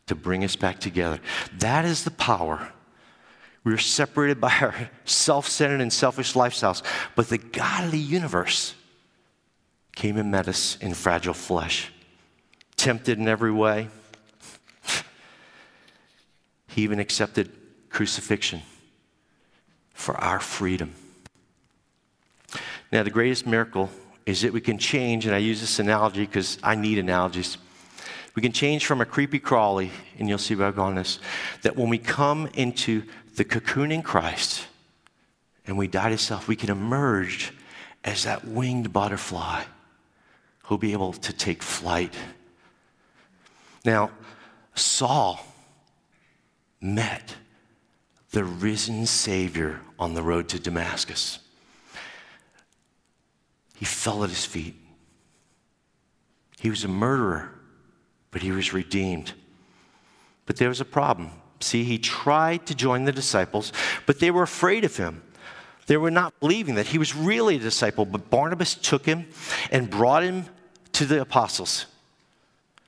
to 0.07 0.15
bring 0.15 0.43
us 0.43 0.55
back 0.55 0.79
together. 0.79 1.19
That 1.59 1.85
is 1.85 2.03
the 2.03 2.09
power 2.09 2.73
we 3.63 3.71
were 3.71 3.77
separated 3.77 4.41
by 4.41 4.53
our 4.59 4.89
self 5.05 5.47
centered 5.47 5.81
and 5.81 5.91
selfish 5.91 6.33
lifestyles. 6.33 6.83
But 7.15 7.29
the 7.29 7.37
God 7.37 7.85
of 7.85 7.91
the 7.91 7.99
universe 7.99 8.75
came 9.95 10.17
and 10.17 10.31
met 10.31 10.47
us 10.47 10.77
in 10.81 10.93
fragile 10.93 11.33
flesh, 11.33 11.91
tempted 12.75 13.19
in 13.19 13.27
every 13.27 13.51
way. 13.51 13.89
He 16.67 16.81
even 16.81 16.99
accepted 16.99 17.51
crucifixion 17.89 18.63
for 19.93 20.17
our 20.17 20.39
freedom. 20.39 20.93
Now, 22.91 23.03
the 23.03 23.11
greatest 23.11 23.45
miracle 23.45 23.89
is 24.25 24.41
that 24.41 24.53
we 24.53 24.61
can 24.61 24.77
change, 24.77 25.25
and 25.25 25.35
I 25.35 25.37
use 25.37 25.61
this 25.61 25.79
analogy 25.79 26.25
because 26.25 26.57
I 26.63 26.75
need 26.75 26.97
analogies. 26.97 27.57
We 28.35 28.41
can 28.41 28.51
change 28.51 28.85
from 28.85 29.01
a 29.01 29.05
creepy 29.05 29.39
crawly, 29.39 29.91
and 30.17 30.27
you'll 30.27 30.39
see 30.39 30.55
where 30.55 30.67
I'm 30.67 30.73
going 30.73 30.95
this, 30.95 31.19
that 31.61 31.75
when 31.75 31.89
we 31.89 31.99
come 31.99 32.47
into 32.55 33.03
the 33.35 33.43
cocoon 33.43 33.91
in 33.91 34.01
Christ 34.01 34.67
and 35.65 35.77
we 35.77 35.87
die 35.87 36.09
to 36.09 36.17
self, 36.17 36.47
we 36.47 36.55
can 36.55 36.69
emerge 36.69 37.53
as 38.03 38.23
that 38.23 38.45
winged 38.45 38.91
butterfly 38.91 39.63
who'll 40.63 40.77
be 40.77 40.93
able 40.93 41.13
to 41.13 41.33
take 41.33 41.63
flight. 41.63 42.13
Now, 43.85 44.11
Saul 44.75 45.39
met 46.81 47.35
the 48.31 48.43
risen 48.43 49.05
Savior 49.05 49.81
on 49.99 50.13
the 50.13 50.23
road 50.23 50.49
to 50.49 50.59
Damascus. 50.59 51.39
He 53.75 53.85
fell 53.85 54.23
at 54.23 54.29
his 54.29 54.45
feet. 54.45 54.75
He 56.59 56.69
was 56.69 56.83
a 56.83 56.87
murderer, 56.87 57.51
but 58.31 58.41
he 58.41 58.51
was 58.51 58.73
redeemed. 58.73 59.33
But 60.45 60.57
there 60.57 60.69
was 60.69 60.81
a 60.81 60.85
problem. 60.85 61.31
See, 61.63 61.83
he 61.83 61.97
tried 61.97 62.65
to 62.67 62.75
join 62.75 63.05
the 63.05 63.11
disciples, 63.11 63.71
but 64.05 64.19
they 64.19 64.31
were 64.31 64.43
afraid 64.43 64.83
of 64.83 64.97
him. 64.97 65.23
They 65.87 65.97
were 65.97 66.11
not 66.11 66.39
believing 66.39 66.75
that 66.75 66.87
he 66.87 66.97
was 66.97 67.15
really 67.15 67.55
a 67.55 67.59
disciple, 67.59 68.05
but 68.05 68.29
Barnabas 68.29 68.75
took 68.75 69.05
him 69.05 69.27
and 69.71 69.89
brought 69.89 70.23
him 70.23 70.45
to 70.93 71.05
the 71.05 71.21
apostles. 71.21 71.85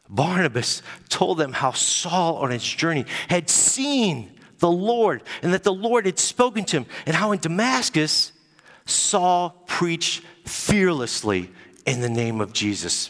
Barnabas 0.09 0.81
told 1.09 1.37
them 1.37 1.53
how 1.53 1.71
Saul 1.71 2.37
on 2.37 2.51
his 2.51 2.63
journey 2.63 3.05
had 3.27 3.49
seen 3.49 4.31
the 4.59 4.71
Lord 4.71 5.23
and 5.41 5.53
that 5.53 5.63
the 5.63 5.73
Lord 5.73 6.05
had 6.05 6.19
spoken 6.19 6.63
to 6.65 6.77
him, 6.77 6.85
and 7.05 7.15
how 7.15 7.31
in 7.31 7.39
Damascus, 7.39 8.31
Saul 8.85 9.49
preached 9.65 10.21
fearlessly 10.45 11.49
in 11.85 12.01
the 12.01 12.09
name 12.09 12.39
of 12.39 12.53
Jesus. 12.53 13.09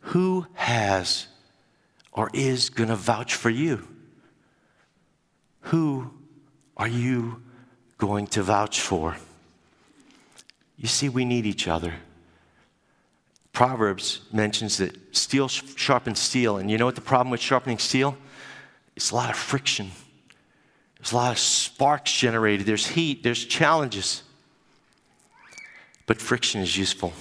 Who 0.00 0.46
has 0.54 1.28
or 2.12 2.30
is 2.34 2.70
going 2.70 2.88
to 2.88 2.96
vouch 2.96 3.34
for 3.34 3.50
you? 3.50 3.86
Who 5.68 6.10
are 6.78 6.88
you 6.88 7.42
going 7.98 8.26
to 8.28 8.42
vouch 8.42 8.80
for? 8.80 9.18
You 10.78 10.88
see, 10.88 11.10
we 11.10 11.26
need 11.26 11.44
each 11.44 11.68
other. 11.68 11.92
Proverbs 13.52 14.22
mentions 14.32 14.78
that 14.78 14.96
steel 15.14 15.48
sharpens 15.48 16.20
steel, 16.20 16.56
and 16.56 16.70
you 16.70 16.78
know 16.78 16.86
what 16.86 16.94
the 16.94 17.02
problem 17.02 17.30
with 17.30 17.40
sharpening 17.40 17.76
steel? 17.76 18.16
It's 18.96 19.10
a 19.10 19.14
lot 19.14 19.28
of 19.28 19.36
friction. 19.36 19.90
There's 20.96 21.12
a 21.12 21.16
lot 21.16 21.32
of 21.32 21.38
sparks 21.38 22.12
generated, 22.12 22.64
there's 22.64 22.86
heat, 22.86 23.22
there's 23.22 23.44
challenges. 23.44 24.22
But 26.06 26.18
friction 26.18 26.62
is 26.62 26.78
useful. 26.78 27.12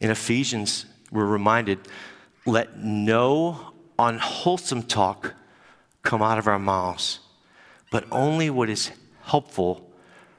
In 0.00 0.10
Ephesians, 0.10 0.86
we're 1.12 1.26
reminded 1.26 1.78
let 2.44 2.76
no 2.76 3.72
unwholesome 4.00 4.82
talk 4.82 5.34
come 6.04 6.22
out 6.22 6.38
of 6.38 6.46
our 6.46 6.58
mouths, 6.58 7.18
but 7.90 8.04
only 8.12 8.50
what 8.50 8.70
is 8.70 8.92
helpful 9.22 9.90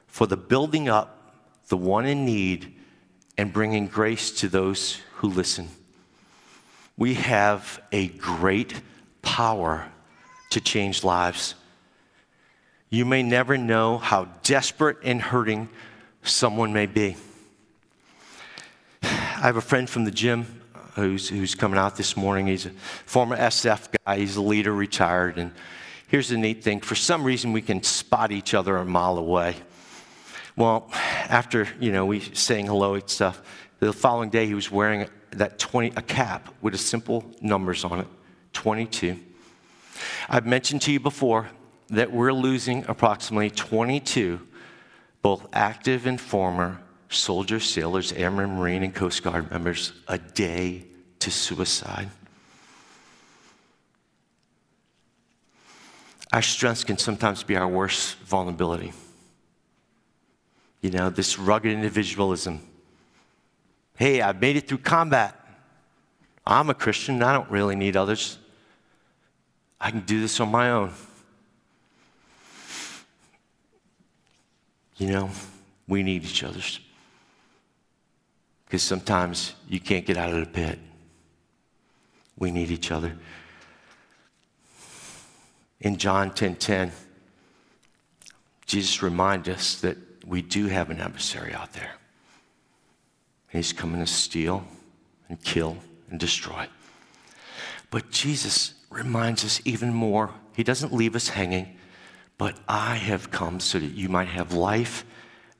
for 0.06 0.26
the 0.26 0.36
building 0.36 0.88
up 0.88 1.34
the 1.68 1.76
one 1.76 2.06
in 2.06 2.24
need 2.24 2.72
and 3.36 3.52
bringing 3.52 3.86
grace 3.86 4.30
to 4.30 4.48
those 4.48 5.00
who 5.16 5.28
listen. 5.28 5.68
We 6.96 7.14
have 7.14 7.82
a 7.92 8.08
great 8.08 8.80
power 9.20 9.90
to 10.50 10.60
change 10.60 11.04
lives. 11.04 11.54
You 12.88 13.04
may 13.04 13.22
never 13.22 13.58
know 13.58 13.98
how 13.98 14.28
desperate 14.42 14.98
and 15.02 15.20
hurting 15.20 15.68
someone 16.22 16.72
may 16.72 16.86
be. 16.86 17.16
I 19.02 19.42
have 19.42 19.56
a 19.56 19.60
friend 19.60 19.90
from 19.90 20.04
the 20.04 20.10
gym 20.10 20.55
who's, 20.96 21.28
who's 21.28 21.54
coming 21.54 21.78
out 21.78 21.96
this 21.96 22.16
morning. 22.16 22.46
He's 22.46 22.66
a 22.66 22.70
former 23.04 23.36
SF 23.36 23.88
guy, 24.04 24.18
he's 24.18 24.36
a 24.36 24.42
leader, 24.42 24.72
retired. 24.72 25.38
And 25.38 25.52
here's 26.08 26.28
the 26.28 26.36
neat 26.36 26.64
thing 26.64 26.80
for 26.80 26.94
some 26.94 27.22
reason, 27.22 27.52
we 27.52 27.62
can 27.62 27.82
spot 27.82 28.32
each 28.32 28.54
other 28.54 28.76
a 28.76 28.84
mile 28.84 29.18
away. 29.18 29.56
Well, 30.56 30.88
after, 30.92 31.68
you 31.78 31.92
know, 31.92 32.06
we 32.06 32.20
saying 32.20 32.66
hello 32.66 32.94
and 32.94 33.08
stuff, 33.08 33.42
the 33.78 33.92
following 33.92 34.30
day 34.30 34.46
he 34.46 34.54
was 34.54 34.70
wearing 34.70 35.06
that 35.32 35.58
20, 35.58 35.92
a 35.96 36.02
cap 36.02 36.54
with 36.62 36.74
a 36.74 36.78
simple 36.78 37.30
numbers 37.42 37.84
on 37.84 38.00
it, 38.00 38.06
22. 38.54 39.18
I've 40.30 40.46
mentioned 40.46 40.80
to 40.82 40.92
you 40.92 41.00
before 41.00 41.50
that 41.88 42.10
we're 42.10 42.32
losing 42.32 42.86
approximately 42.88 43.50
22, 43.50 44.40
both 45.20 45.46
active 45.52 46.06
and 46.06 46.18
former 46.18 46.80
soldiers, 47.08 47.64
sailors, 47.64 48.12
airmen, 48.12 48.56
marine, 48.56 48.82
and 48.82 48.94
Coast 48.94 49.22
Guard 49.22 49.50
members 49.50 49.92
a 50.08 50.18
day 50.18 50.84
to 51.20 51.30
suicide. 51.30 52.08
Our 56.32 56.42
strengths 56.42 56.84
can 56.84 56.98
sometimes 56.98 57.42
be 57.42 57.56
our 57.56 57.68
worst 57.68 58.16
vulnerability. 58.18 58.92
You 60.80 60.90
know, 60.90 61.10
this 61.10 61.38
rugged 61.38 61.72
individualism. 61.72 62.60
Hey, 63.96 64.20
I've 64.20 64.40
made 64.40 64.56
it 64.56 64.68
through 64.68 64.78
combat. 64.78 65.34
I'm 66.46 66.68
a 66.70 66.74
Christian. 66.74 67.22
I 67.22 67.32
don't 67.32 67.50
really 67.50 67.76
need 67.76 67.96
others. 67.96 68.38
I 69.80 69.90
can 69.90 70.00
do 70.00 70.20
this 70.20 70.38
on 70.40 70.50
my 70.50 70.70
own. 70.70 70.92
You 74.96 75.08
know, 75.08 75.30
we 75.86 76.02
need 76.02 76.24
each 76.24 76.42
other. 76.42 76.60
Because 78.66 78.82
sometimes 78.82 79.54
you 79.68 79.80
can't 79.80 80.04
get 80.04 80.16
out 80.16 80.32
of 80.32 80.40
the 80.40 80.46
pit. 80.46 80.78
We 82.36 82.50
need 82.50 82.70
each 82.70 82.90
other. 82.90 83.16
In 85.80 85.96
John 85.96 86.30
10:10, 86.30 86.36
10, 86.36 86.56
10, 86.56 86.92
Jesus 88.66 89.02
reminds 89.02 89.48
us 89.48 89.80
that 89.80 89.96
we 90.26 90.42
do 90.42 90.66
have 90.66 90.90
an 90.90 91.00
adversary 91.00 91.54
out 91.54 91.72
there. 91.72 91.92
He's 93.48 93.72
coming 93.72 94.00
to 94.00 94.06
steal 94.06 94.66
and 95.28 95.40
kill 95.42 95.76
and 96.10 96.18
destroy. 96.18 96.66
But 97.90 98.10
Jesus 98.10 98.74
reminds 98.90 99.44
us 99.44 99.60
even 99.64 99.94
more. 99.94 100.34
He 100.54 100.64
doesn't 100.64 100.92
leave 100.92 101.14
us 101.14 101.28
hanging, 101.28 101.76
but 102.38 102.58
I 102.68 102.96
have 102.96 103.30
come 103.30 103.60
so 103.60 103.78
that 103.78 103.92
you 103.92 104.08
might 104.08 104.28
have 104.28 104.52
life 104.52 105.04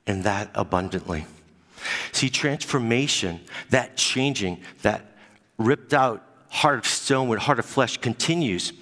and 0.07 0.25
that 0.25 0.51
abundantly. 0.55 1.27
See, 2.12 2.31
transformation, 2.31 3.40
that 3.70 3.96
changing, 3.96 4.61
that 4.83 5.16
ripped 5.59 5.94
out 5.94 6.22
heart 6.49 6.79
of 6.79 6.87
stone 6.87 7.29
with 7.29 7.40
heart 7.40 7.59
of 7.59 7.66
flesh 7.66 7.96
continues. 7.99 8.72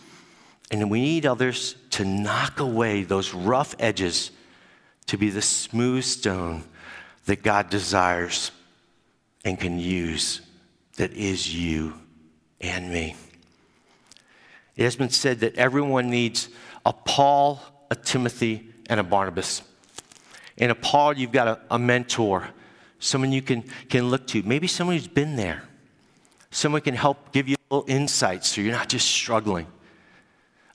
And 0.70 0.90
we 0.90 1.00
need 1.00 1.26
others 1.26 1.76
to 1.90 2.04
knock 2.04 2.60
away 2.60 3.04
those 3.04 3.34
rough 3.34 3.74
edges 3.78 4.30
to 5.06 5.18
be 5.18 5.30
the 5.30 5.42
smooth 5.42 6.04
stone 6.04 6.64
that 7.26 7.42
God 7.42 7.70
desires 7.70 8.50
and 9.44 9.58
can 9.58 9.78
use, 9.78 10.40
that 10.96 11.12
is 11.12 11.54
you 11.54 11.94
and 12.60 12.90
me. 12.90 13.14
It 14.76 14.84
has 14.84 14.96
been 14.96 15.10
said 15.10 15.40
that 15.40 15.56
everyone 15.56 16.10
needs 16.10 16.48
a 16.84 16.92
Paul, 16.92 17.60
a 17.90 17.94
Timothy, 17.94 18.68
and 18.88 18.98
a 18.98 19.02
Barnabas. 19.02 19.62
In 20.56 20.70
a 20.70 20.74
Paul, 20.74 21.14
you've 21.14 21.32
got 21.32 21.48
a, 21.48 21.60
a 21.70 21.78
mentor, 21.78 22.48
someone 23.04 23.32
you 23.32 23.42
can, 23.42 23.62
can 23.88 24.08
look 24.08 24.26
to, 24.28 24.42
maybe 24.42 24.66
someone 24.66 24.96
who's 24.96 25.06
been 25.06 25.36
there. 25.36 25.62
Someone 26.50 26.80
can 26.80 26.94
help 26.94 27.32
give 27.32 27.48
you 27.48 27.56
little 27.70 27.84
insights 27.88 28.48
so 28.48 28.60
you're 28.60 28.72
not 28.72 28.88
just 28.88 29.06
struggling. 29.06 29.66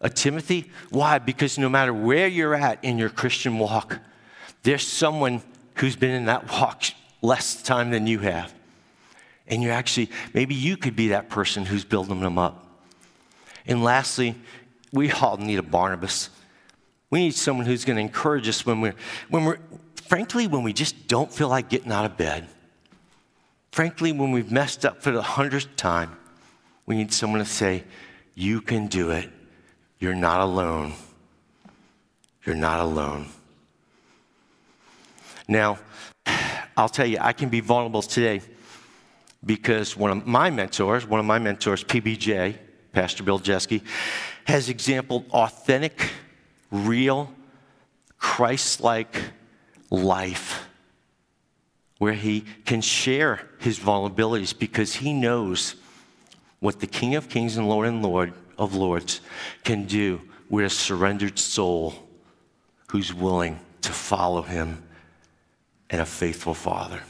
A 0.02 0.10
Timothy, 0.10 0.70
why? 0.90 1.20
Because 1.20 1.58
no 1.58 1.70
matter 1.70 1.94
where 1.94 2.28
you're 2.28 2.56
at 2.56 2.84
in 2.84 2.98
your 2.98 3.10
Christian 3.10 3.58
walk, 3.58 4.00
there's 4.64 4.86
someone 4.88 5.42
who's 5.76 5.96
been 5.96 6.12
in 6.12 6.26
that 6.26 6.52
walk 6.52 6.84
less 7.22 7.62
time 7.62 7.92
than 7.92 8.08
you 8.08 8.20
have. 8.20 8.54
And 9.48 9.64
you're 9.64 9.74
actually, 9.74 10.10
maybe 10.34 10.54
you 10.54 10.78
could 10.78 10.96
be 10.96 11.10
that 11.10 11.30
person 11.30 11.66
who's 11.66 11.84
building 11.84 12.20
them 12.20 12.38
up. 12.38 12.66
And 13.66 13.84
lastly, 13.84 14.36
we 14.94 15.12
all 15.12 15.38
need 15.38 15.58
a 15.58 15.64
Barnabas. 15.64 16.30
We 17.10 17.20
need 17.20 17.34
someone 17.34 17.66
who's 17.66 17.86
going 17.86 17.96
to 17.96 18.02
encourage 18.02 18.48
us 18.48 18.66
when 18.66 18.82
we're, 18.82 18.96
when 19.30 19.46
we're, 19.46 19.60
frankly, 20.10 20.48
when 20.48 20.64
we 20.64 20.74
just 20.74 21.08
don't 21.08 21.32
feel 21.32 21.50
like 21.50 21.70
getting 21.70 21.92
out 21.92 22.04
of 22.04 22.18
bed. 22.18 22.48
Frankly, 23.72 24.12
when 24.12 24.32
we've 24.32 24.52
messed 24.52 24.84
up 24.84 25.04
for 25.04 25.12
the 25.12 25.22
hundredth 25.22 25.76
time, 25.76 26.18
we 26.88 26.96
need 26.96 27.14
someone 27.14 27.40
to 27.40 27.46
say, 27.46 27.84
You 28.34 28.60
can 28.60 28.88
do 28.88 29.12
it. 29.12 29.30
You're 30.00 30.16
not 30.16 30.42
alone. 30.42 30.94
You're 32.44 32.56
not 32.56 32.80
alone. 32.80 33.28
Now, 35.48 35.78
I'll 36.76 36.90
tell 36.90 37.06
you, 37.06 37.20
I 37.22 37.34
can 37.34 37.50
be 37.50 37.60
vulnerable 37.60 38.02
today 38.02 38.42
because 39.46 39.96
one 39.96 40.10
of 40.10 40.26
my 40.26 40.50
mentors, 40.50 41.06
one 41.06 41.20
of 41.20 41.26
my 41.26 41.38
mentors, 41.38 41.84
PBJ, 41.84 42.58
Pastor 42.94 43.22
Bill 43.22 43.40
Jeske, 43.40 43.84
has 44.46 44.70
exampled 44.70 45.26
authentic, 45.32 46.12
real, 46.72 47.32
Christ 48.18 48.82
like 48.82 49.16
life 49.90 50.68
where 51.98 52.14
he 52.14 52.46
can 52.66 52.82
share 52.82 53.48
his 53.60 53.78
vulnerabilities 53.78 54.58
because 54.58 54.96
he 54.96 55.14
knows 55.14 55.76
what 56.60 56.80
the 56.80 56.88
King 56.88 57.16
of 57.16 57.30
Kings 57.30 57.58
and 57.58 57.68
Lord 57.68 57.88
and 57.88 58.02
Lord 58.02 58.34
of 58.58 58.74
Lords 58.74 59.22
can 59.64 59.86
do 59.86 60.22
with 60.50 60.66
a 60.66 60.70
surrendered 60.70 61.38
soul 61.38 61.94
who's 62.88 63.14
willing 63.14 63.60
to 63.82 63.92
follow 63.92 64.42
him 64.42 64.84
and 65.90 66.02
a 66.02 66.06
faithful 66.06 66.54
father. 66.54 67.02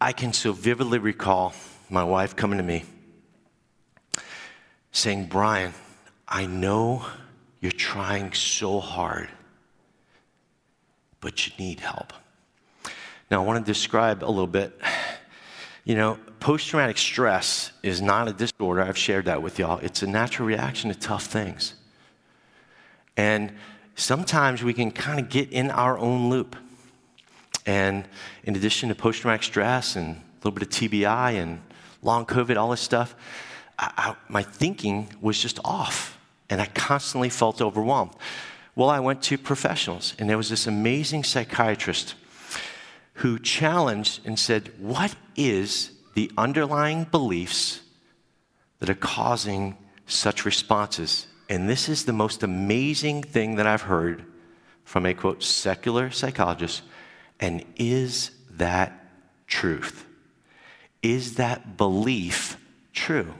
I 0.00 0.12
can 0.12 0.32
so 0.32 0.52
vividly 0.52 0.98
recall 0.98 1.54
my 1.88 2.04
wife 2.04 2.36
coming 2.36 2.58
to 2.58 2.64
me 2.64 2.84
saying, 4.96 5.26
Brian, 5.26 5.74
I 6.26 6.46
know 6.46 7.04
you're 7.60 7.70
trying 7.70 8.32
so 8.32 8.80
hard, 8.80 9.28
but 11.20 11.46
you 11.46 11.52
need 11.58 11.80
help. 11.80 12.12
Now, 13.30 13.42
I 13.42 13.44
want 13.44 13.64
to 13.64 13.70
describe 13.70 14.24
a 14.24 14.26
little 14.26 14.46
bit. 14.46 14.80
You 15.84 15.96
know, 15.96 16.18
post 16.40 16.68
traumatic 16.68 16.96
stress 16.96 17.72
is 17.82 18.00
not 18.00 18.26
a 18.26 18.32
disorder. 18.32 18.82
I've 18.82 18.96
shared 18.96 19.26
that 19.26 19.42
with 19.42 19.58
y'all. 19.58 19.78
It's 19.80 20.02
a 20.02 20.06
natural 20.06 20.48
reaction 20.48 20.92
to 20.92 20.98
tough 20.98 21.26
things. 21.26 21.74
And 23.16 23.52
sometimes 23.96 24.64
we 24.64 24.72
can 24.72 24.90
kind 24.90 25.20
of 25.20 25.28
get 25.28 25.52
in 25.52 25.70
our 25.70 25.98
own 25.98 26.30
loop. 26.30 26.56
And 27.66 28.08
in 28.44 28.56
addition 28.56 28.88
to 28.88 28.94
post 28.94 29.20
traumatic 29.20 29.42
stress 29.42 29.94
and 29.96 30.16
a 30.16 30.36
little 30.38 30.52
bit 30.52 30.62
of 30.62 30.70
TBI 30.70 31.40
and 31.40 31.60
long 32.02 32.24
COVID, 32.24 32.56
all 32.56 32.70
this 32.70 32.80
stuff, 32.80 33.14
I, 33.78 34.16
my 34.28 34.42
thinking 34.42 35.08
was 35.20 35.40
just 35.40 35.58
off. 35.64 36.18
And 36.48 36.60
I 36.60 36.66
constantly 36.66 37.28
felt 37.28 37.60
overwhelmed. 37.60 38.12
Well, 38.74 38.88
I 38.88 39.00
went 39.00 39.22
to 39.22 39.38
professionals, 39.38 40.14
and 40.18 40.28
there 40.28 40.36
was 40.36 40.50
this 40.50 40.66
amazing 40.66 41.24
psychiatrist 41.24 42.14
who 43.14 43.38
challenged 43.38 44.20
and 44.26 44.38
said, 44.38 44.70
What 44.78 45.14
is 45.34 45.90
the 46.14 46.30
underlying 46.36 47.04
beliefs 47.04 47.80
that 48.78 48.90
are 48.90 48.94
causing 48.94 49.76
such 50.06 50.44
responses? 50.44 51.26
And 51.48 51.68
this 51.68 51.88
is 51.88 52.04
the 52.04 52.12
most 52.12 52.42
amazing 52.42 53.22
thing 53.22 53.56
that 53.56 53.66
I've 53.66 53.82
heard 53.82 54.24
from 54.84 55.06
a 55.06 55.14
quote, 55.14 55.42
secular 55.42 56.10
psychologist. 56.10 56.82
And 57.40 57.64
is 57.76 58.30
that 58.52 58.92
truth? 59.46 60.06
Is 61.02 61.34
that 61.36 61.76
belief 61.76 62.56
true. 62.92 63.32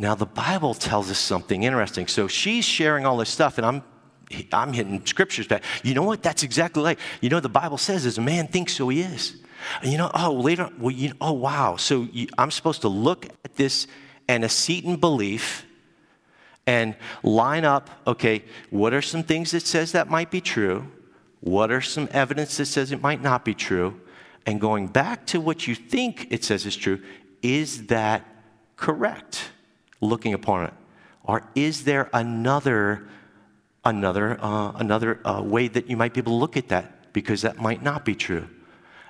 Now, 0.00 0.14
the 0.14 0.24
Bible 0.24 0.72
tells 0.72 1.10
us 1.10 1.18
something 1.18 1.62
interesting. 1.62 2.06
So 2.06 2.26
she's 2.26 2.64
sharing 2.64 3.04
all 3.04 3.18
this 3.18 3.28
stuff, 3.28 3.58
and 3.58 3.66
I'm, 3.66 3.82
I'm 4.50 4.72
hitting 4.72 5.04
scriptures 5.04 5.46
back. 5.46 5.62
You 5.82 5.92
know 5.92 6.04
what? 6.04 6.22
That's 6.22 6.42
exactly 6.42 6.82
like, 6.82 6.98
you 7.20 7.28
know, 7.28 7.38
the 7.38 7.50
Bible 7.50 7.76
says, 7.76 8.06
as 8.06 8.16
a 8.16 8.22
man 8.22 8.46
thinks, 8.46 8.72
so 8.72 8.88
he 8.88 9.02
is. 9.02 9.36
And 9.82 9.92
you 9.92 9.98
know, 9.98 10.10
oh, 10.14 10.32
later, 10.32 10.70
well, 10.78 10.90
you, 10.90 11.12
oh, 11.20 11.34
wow. 11.34 11.76
So 11.76 12.08
you, 12.12 12.28
I'm 12.38 12.50
supposed 12.50 12.80
to 12.80 12.88
look 12.88 13.26
at 13.44 13.56
this 13.56 13.86
antecedent 14.26 15.02
belief 15.02 15.66
and 16.66 16.96
line 17.22 17.66
up, 17.66 17.90
okay, 18.06 18.42
what 18.70 18.94
are 18.94 19.02
some 19.02 19.22
things 19.22 19.50
that 19.50 19.66
says 19.66 19.92
that 19.92 20.08
might 20.08 20.30
be 20.30 20.40
true? 20.40 20.90
What 21.40 21.70
are 21.70 21.82
some 21.82 22.08
evidence 22.10 22.56
that 22.56 22.66
says 22.66 22.90
it 22.90 23.02
might 23.02 23.20
not 23.20 23.44
be 23.44 23.52
true? 23.52 24.00
And 24.46 24.62
going 24.62 24.86
back 24.86 25.26
to 25.26 25.42
what 25.42 25.66
you 25.66 25.74
think 25.74 26.28
it 26.30 26.42
says 26.42 26.64
is 26.64 26.74
true, 26.74 27.02
is 27.42 27.88
that 27.88 28.24
correct? 28.76 29.50
Looking 30.00 30.34
upon 30.34 30.66
it. 30.66 30.74
Or 31.24 31.48
is 31.54 31.84
there 31.84 32.08
another, 32.12 33.08
another, 33.84 34.38
uh, 34.42 34.72
another 34.76 35.26
uh, 35.26 35.42
way 35.42 35.68
that 35.68 35.88
you 35.88 35.96
might 35.96 36.14
be 36.14 36.20
able 36.20 36.32
to 36.32 36.36
look 36.36 36.56
at 36.56 36.68
that? 36.68 37.12
Because 37.12 37.42
that 37.42 37.58
might 37.58 37.82
not 37.82 38.04
be 38.04 38.14
true. 38.14 38.48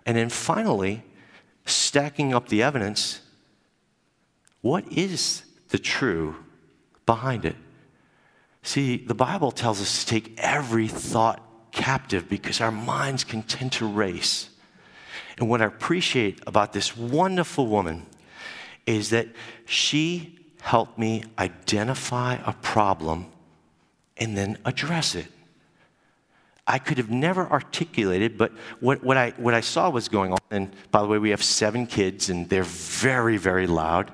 And 0.07 0.17
then 0.17 0.29
finally, 0.29 1.05
stacking 1.65 2.35
up 2.35 2.49
the 2.49 2.63
evidence, 2.63 3.21
what 4.61 4.91
is 4.93 5.45
the 5.69 5.79
true 5.79 6.37
behind 7.07 7.45
it? 7.45 7.57
See, 8.63 8.97
the 8.99 9.15
Bible 9.15 9.53
tells 9.53 9.81
us 9.81 10.05
to 10.05 10.11
take 10.11 10.39
every 10.39 10.89
thought 10.89 11.43
captive 11.73 12.29
because 12.29 12.61
our 12.61 12.73
minds 12.73 13.25
can 13.25 13.43
tend 13.43 13.73
to 13.73 13.87
race. 13.87 14.51
And 15.39 15.49
what 15.49 15.63
I 15.63 15.67
appreciate 15.67 16.41
about 16.47 16.73
this 16.73 16.97
wonderful 16.97 17.67
woman 17.67 18.07
is 18.87 19.11
that 19.11 19.29
she 19.65 20.40
helped 20.61 20.99
me 20.99 21.25
identify 21.39 22.39
a 22.45 22.53
problem 22.55 23.27
and 24.17 24.37
then 24.37 24.59
address 24.65 25.15
it. 25.15 25.27
I 26.67 26.79
could 26.79 26.99
have 26.99 27.11
never 27.11 27.51
articulated, 27.51 28.39
but 28.39 28.53
what, 28.79 29.03
what, 29.03 29.17
I, 29.17 29.31
what 29.31 29.55
I 29.55 29.61
saw 29.61 29.91
was 29.91 30.09
going 30.09 30.33
on, 30.33 30.39
and 30.51 30.71
by 30.93 31.03
the 31.03 31.09
way, 31.09 31.19
we 31.19 31.31
have 31.31 31.43
seven 31.43 31.87
kids, 31.87 32.31
and 32.31 32.49
they're 32.49 32.63
very, 32.63 33.39
very 33.39 33.67
loud. 33.67 34.13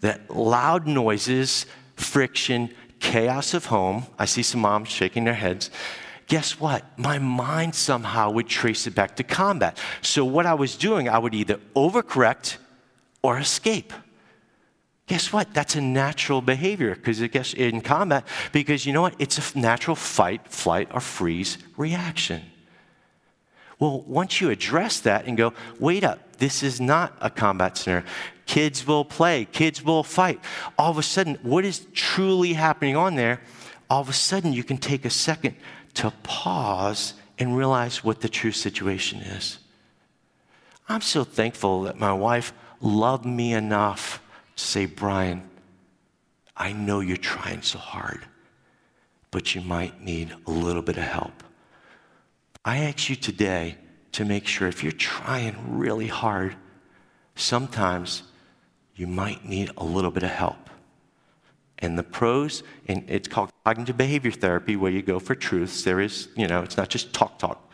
That 0.00 0.30
loud 0.34 0.86
noises, 0.86 1.66
friction, 1.96 2.70
chaos 2.98 3.52
of 3.52 3.66
home. 3.66 4.06
I 4.18 4.24
see 4.24 4.42
some 4.42 4.62
moms 4.62 4.88
shaking 4.88 5.24
their 5.24 5.34
heads. 5.34 5.70
Guess 6.28 6.58
what? 6.58 6.98
My 6.98 7.18
mind 7.18 7.74
somehow 7.74 8.30
would 8.30 8.48
trace 8.48 8.86
it 8.86 8.94
back 8.94 9.16
to 9.16 9.22
combat. 9.22 9.76
So, 10.00 10.24
what 10.24 10.46
I 10.46 10.54
was 10.54 10.76
doing, 10.76 11.08
I 11.08 11.18
would 11.18 11.34
either 11.34 11.60
overcorrect 11.76 12.56
or 13.22 13.38
escape. 13.38 13.92
Guess 15.06 15.32
what? 15.32 15.52
That's 15.52 15.74
a 15.74 15.80
natural 15.80 16.40
behavior 16.40 16.94
because 16.94 17.20
it 17.20 17.32
gets 17.32 17.54
in 17.54 17.80
combat 17.80 18.24
because 18.52 18.86
you 18.86 18.92
know 18.92 19.02
what? 19.02 19.14
It's 19.18 19.54
a 19.54 19.58
natural 19.58 19.96
fight, 19.96 20.48
flight, 20.48 20.88
or 20.92 21.00
freeze 21.00 21.58
reaction. 21.76 22.42
Well, 23.78 24.02
once 24.06 24.40
you 24.40 24.50
address 24.50 25.00
that 25.00 25.26
and 25.26 25.36
go, 25.36 25.54
wait 25.80 26.04
up, 26.04 26.36
this 26.36 26.62
is 26.62 26.80
not 26.80 27.16
a 27.20 27.28
combat 27.28 27.76
scenario. 27.76 28.06
Kids 28.46 28.86
will 28.86 29.04
play, 29.04 29.44
kids 29.50 29.82
will 29.82 30.04
fight. 30.04 30.40
All 30.78 30.92
of 30.92 30.98
a 30.98 31.02
sudden, 31.02 31.36
what 31.42 31.64
is 31.64 31.86
truly 31.92 32.52
happening 32.52 32.96
on 32.96 33.16
there? 33.16 33.40
All 33.90 34.00
of 34.00 34.08
a 34.08 34.12
sudden, 34.12 34.52
you 34.52 34.62
can 34.62 34.78
take 34.78 35.04
a 35.04 35.10
second 35.10 35.56
to 35.94 36.12
pause 36.22 37.14
and 37.38 37.56
realize 37.56 38.04
what 38.04 38.20
the 38.20 38.28
true 38.28 38.52
situation 38.52 39.20
is. 39.20 39.58
I'm 40.88 41.00
so 41.00 41.24
thankful 41.24 41.82
that 41.82 41.98
my 41.98 42.12
wife 42.12 42.52
loved 42.80 43.26
me 43.26 43.52
enough 43.52 44.22
say, 44.56 44.86
Brian, 44.86 45.48
I 46.56 46.72
know 46.72 47.00
you're 47.00 47.16
trying 47.16 47.62
so 47.62 47.78
hard, 47.78 48.24
but 49.30 49.54
you 49.54 49.60
might 49.60 50.00
need 50.00 50.34
a 50.46 50.50
little 50.50 50.82
bit 50.82 50.96
of 50.96 51.04
help. 51.04 51.42
I 52.64 52.78
ask 52.78 53.10
you 53.10 53.16
today 53.16 53.76
to 54.12 54.24
make 54.24 54.46
sure 54.46 54.68
if 54.68 54.82
you're 54.82 54.92
trying 54.92 55.56
really 55.78 56.06
hard, 56.06 56.54
sometimes 57.34 58.22
you 58.94 59.06
might 59.06 59.44
need 59.44 59.70
a 59.76 59.84
little 59.84 60.10
bit 60.10 60.22
of 60.22 60.30
help. 60.30 60.70
And 61.78 61.98
the 61.98 62.04
pros, 62.04 62.62
and 62.86 63.04
it's 63.08 63.26
called 63.26 63.50
cognitive 63.64 63.96
behavior 63.96 64.30
therapy, 64.30 64.76
where 64.76 64.92
you 64.92 65.02
go 65.02 65.18
for 65.18 65.34
truths. 65.34 65.82
There 65.82 66.00
is, 66.00 66.28
you 66.36 66.46
know, 66.46 66.62
it's 66.62 66.76
not 66.76 66.88
just 66.88 67.12
talk 67.12 67.38
talk. 67.38 67.72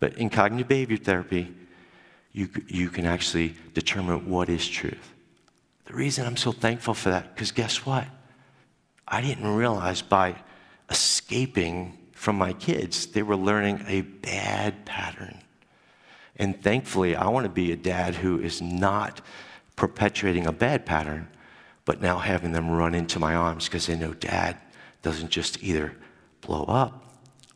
But 0.00 0.18
in 0.18 0.28
cognitive 0.28 0.68
behavior 0.68 0.98
therapy, 0.98 1.54
you, 2.32 2.48
you 2.68 2.90
can 2.90 3.06
actually 3.06 3.54
determine 3.72 4.28
what 4.28 4.48
is 4.48 4.68
truth. 4.68 5.14
The 5.90 5.96
reason 5.96 6.24
I'm 6.24 6.36
so 6.36 6.52
thankful 6.52 6.94
for 6.94 7.10
that, 7.10 7.34
because 7.34 7.50
guess 7.50 7.84
what? 7.84 8.06
I 9.08 9.20
didn't 9.20 9.56
realize 9.56 10.02
by 10.02 10.36
escaping 10.88 11.98
from 12.12 12.38
my 12.38 12.52
kids, 12.52 13.06
they 13.06 13.24
were 13.24 13.34
learning 13.34 13.84
a 13.88 14.02
bad 14.02 14.86
pattern. 14.86 15.40
And 16.36 16.62
thankfully, 16.62 17.16
I 17.16 17.26
want 17.26 17.42
to 17.42 17.50
be 17.50 17.72
a 17.72 17.76
dad 17.76 18.14
who 18.14 18.38
is 18.38 18.62
not 18.62 19.20
perpetuating 19.74 20.46
a 20.46 20.52
bad 20.52 20.86
pattern, 20.86 21.26
but 21.84 22.00
now 22.00 22.18
having 22.18 22.52
them 22.52 22.70
run 22.70 22.94
into 22.94 23.18
my 23.18 23.34
arms 23.34 23.64
because 23.64 23.88
they 23.88 23.96
know 23.96 24.14
dad 24.14 24.58
doesn't 25.02 25.30
just 25.30 25.60
either 25.60 25.96
blow 26.40 26.66
up 26.66 27.02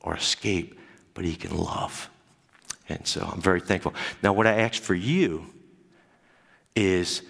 or 0.01 0.17
escape, 0.17 0.77
but 1.15 1.25
he 1.25 1.37
can 1.37 1.57
love. 1.57 2.11
And 2.89 3.07
so 3.07 3.31
I'm 3.33 3.41
very 3.41 3.61
thankful. 3.61 3.95
Now, 4.25 4.33
what 4.33 4.49
I 4.49 4.57
ask 4.63 4.83
for 4.83 4.97
you 4.97 5.47
is 6.75 7.23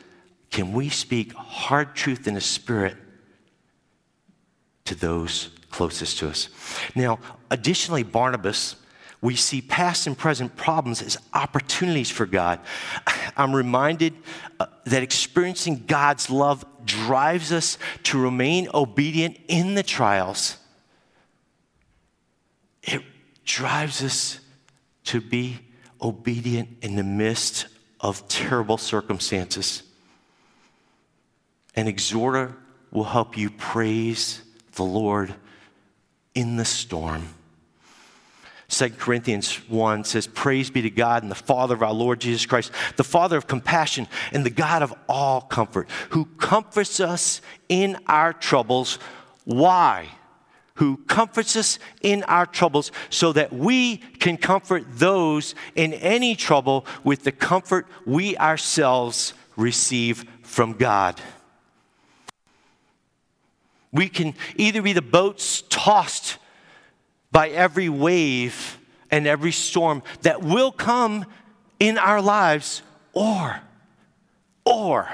can 0.54 0.72
we 0.72 0.88
speak 0.88 1.32
hard 1.32 1.96
truth 1.96 2.28
in 2.28 2.34
the 2.34 2.40
spirit 2.40 2.96
to 4.84 4.94
those 4.94 5.50
closest 5.72 6.20
to 6.20 6.28
us? 6.28 6.48
Now, 6.94 7.18
additionally, 7.50 8.04
Barnabas, 8.04 8.76
we 9.20 9.34
see 9.34 9.60
past 9.60 10.06
and 10.06 10.16
present 10.16 10.54
problems 10.54 11.02
as 11.02 11.18
opportunities 11.32 12.08
for 12.08 12.24
God. 12.24 12.60
I'm 13.36 13.52
reminded 13.52 14.14
uh, 14.60 14.66
that 14.84 15.02
experiencing 15.02 15.86
God's 15.88 16.30
love 16.30 16.64
drives 16.84 17.50
us 17.50 17.76
to 18.04 18.22
remain 18.22 18.68
obedient 18.72 19.40
in 19.48 19.74
the 19.74 19.82
trials. 19.82 20.58
It 22.80 23.02
drives 23.44 24.04
us 24.04 24.38
to 25.06 25.20
be 25.20 25.58
obedient 26.00 26.68
in 26.80 26.94
the 26.94 27.02
midst 27.02 27.66
of 27.98 28.28
terrible 28.28 28.78
circumstances. 28.78 29.82
An 31.76 31.88
exhorter 31.88 32.54
will 32.90 33.04
help 33.04 33.36
you 33.36 33.50
praise 33.50 34.42
the 34.72 34.84
Lord 34.84 35.34
in 36.34 36.56
the 36.56 36.64
storm. 36.64 37.28
2 38.68 38.90
Corinthians 38.90 39.56
1 39.68 40.04
says, 40.04 40.26
Praise 40.26 40.70
be 40.70 40.82
to 40.82 40.90
God 40.90 41.22
and 41.22 41.30
the 41.30 41.36
Father 41.36 41.74
of 41.74 41.82
our 41.82 41.92
Lord 41.92 42.20
Jesus 42.20 42.46
Christ, 42.46 42.72
the 42.96 43.04
Father 43.04 43.36
of 43.36 43.46
compassion 43.46 44.08
and 44.32 44.44
the 44.44 44.50
God 44.50 44.82
of 44.82 44.94
all 45.08 45.42
comfort, 45.42 45.88
who 46.10 46.24
comforts 46.24 46.98
us 46.98 47.40
in 47.68 47.98
our 48.06 48.32
troubles. 48.32 48.98
Why? 49.44 50.08
Who 50.76 50.96
comforts 50.96 51.56
us 51.56 51.78
in 52.00 52.24
our 52.24 52.46
troubles 52.46 52.90
so 53.10 53.32
that 53.32 53.52
we 53.52 53.98
can 53.98 54.36
comfort 54.36 54.84
those 54.94 55.54
in 55.76 55.92
any 55.92 56.34
trouble 56.34 56.86
with 57.04 57.22
the 57.22 57.32
comfort 57.32 57.86
we 58.04 58.36
ourselves 58.38 59.34
receive 59.56 60.24
from 60.42 60.72
God. 60.72 61.20
We 63.94 64.08
can 64.08 64.34
either 64.56 64.82
be 64.82 64.92
the 64.92 65.00
boats 65.00 65.62
tossed 65.70 66.38
by 67.30 67.48
every 67.48 67.88
wave 67.88 68.78
and 69.10 69.26
every 69.26 69.52
storm 69.52 70.02
that 70.22 70.42
will 70.42 70.72
come 70.72 71.24
in 71.78 71.96
our 71.96 72.20
lives, 72.20 72.82
or, 73.12 73.60
or 74.64 75.08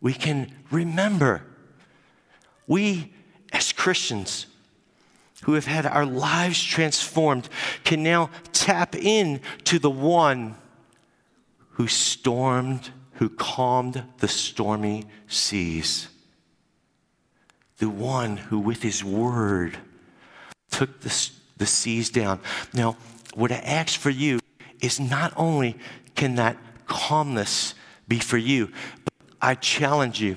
we 0.00 0.14
can 0.14 0.50
remember 0.70 1.42
we 2.66 3.12
as 3.52 3.70
Christians 3.72 4.46
who 5.42 5.52
have 5.52 5.66
had 5.66 5.84
our 5.84 6.06
lives 6.06 6.62
transformed 6.62 7.48
can 7.84 8.02
now 8.02 8.30
tap 8.52 8.94
in 8.94 9.40
to 9.64 9.78
the 9.78 9.90
one 9.90 10.56
who 11.72 11.86
stormed, 11.86 12.90
who 13.14 13.28
calmed 13.28 14.02
the 14.18 14.28
stormy 14.28 15.04
seas 15.26 16.08
the 17.78 17.88
one 17.88 18.36
who, 18.36 18.58
with 18.58 18.82
his 18.82 19.04
word, 19.04 19.76
took 20.70 21.00
the, 21.00 21.30
the 21.56 21.66
seas 21.66 22.10
down. 22.10 22.40
Now, 22.72 22.96
what 23.34 23.52
I 23.52 23.56
ask 23.56 23.98
for 23.98 24.10
you 24.10 24.40
is 24.80 24.98
not 24.98 25.32
only 25.36 25.76
can 26.14 26.36
that 26.36 26.56
calmness 26.86 27.74
be 28.08 28.18
for 28.18 28.38
you, 28.38 28.68
but 29.04 29.12
I 29.40 29.54
challenge 29.54 30.20
you 30.20 30.36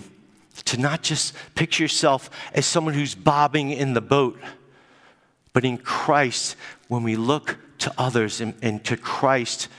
to 0.66 0.78
not 0.78 1.02
just 1.02 1.34
picture 1.56 1.84
yourself 1.84 2.30
as 2.54 2.66
someone 2.66 2.94
who's 2.94 3.16
bobbing 3.16 3.72
in 3.72 3.94
the 3.94 4.02
boat, 4.02 4.40
but 5.54 5.64
in 5.64 5.78
Christ, 5.78 6.56
when 6.88 7.04
we 7.04 7.16
look 7.16 7.58
to 7.80 7.94
others 7.98 8.42
and, 8.42 8.54
and 8.62 8.84
to 8.86 8.98
Christ 8.98 9.70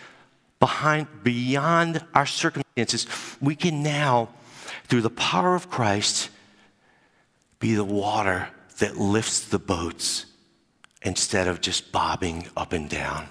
behind, 0.58 1.06
beyond 1.22 2.04
our 2.14 2.26
circumstances, 2.26 3.06
we 3.40 3.54
can 3.54 3.82
now 3.82 4.30
through 4.88 5.02
the 5.02 5.10
power 5.10 5.54
of 5.54 5.70
Christ, 5.70 6.30
be 7.60 7.74
the 7.74 7.84
water 7.84 8.48
that 8.78 8.96
lifts 8.96 9.40
the 9.40 9.58
boats 9.58 10.26
instead 11.02 11.46
of 11.46 11.60
just 11.60 11.92
bobbing 11.92 12.48
up 12.56 12.72
and 12.72 12.88
down. 12.88 13.28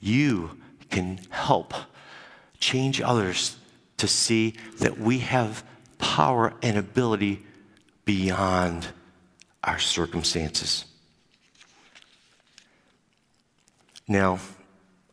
You 0.00 0.58
can 0.88 1.20
help 1.30 1.74
change 2.58 3.00
others 3.00 3.56
to 3.98 4.08
see 4.08 4.54
that 4.78 4.98
we 4.98 5.18
have 5.18 5.64
power 5.98 6.54
and 6.62 6.76
ability 6.76 7.44
beyond 8.04 8.86
our 9.64 9.78
circumstances. 9.78 10.84
Now, 14.06 14.38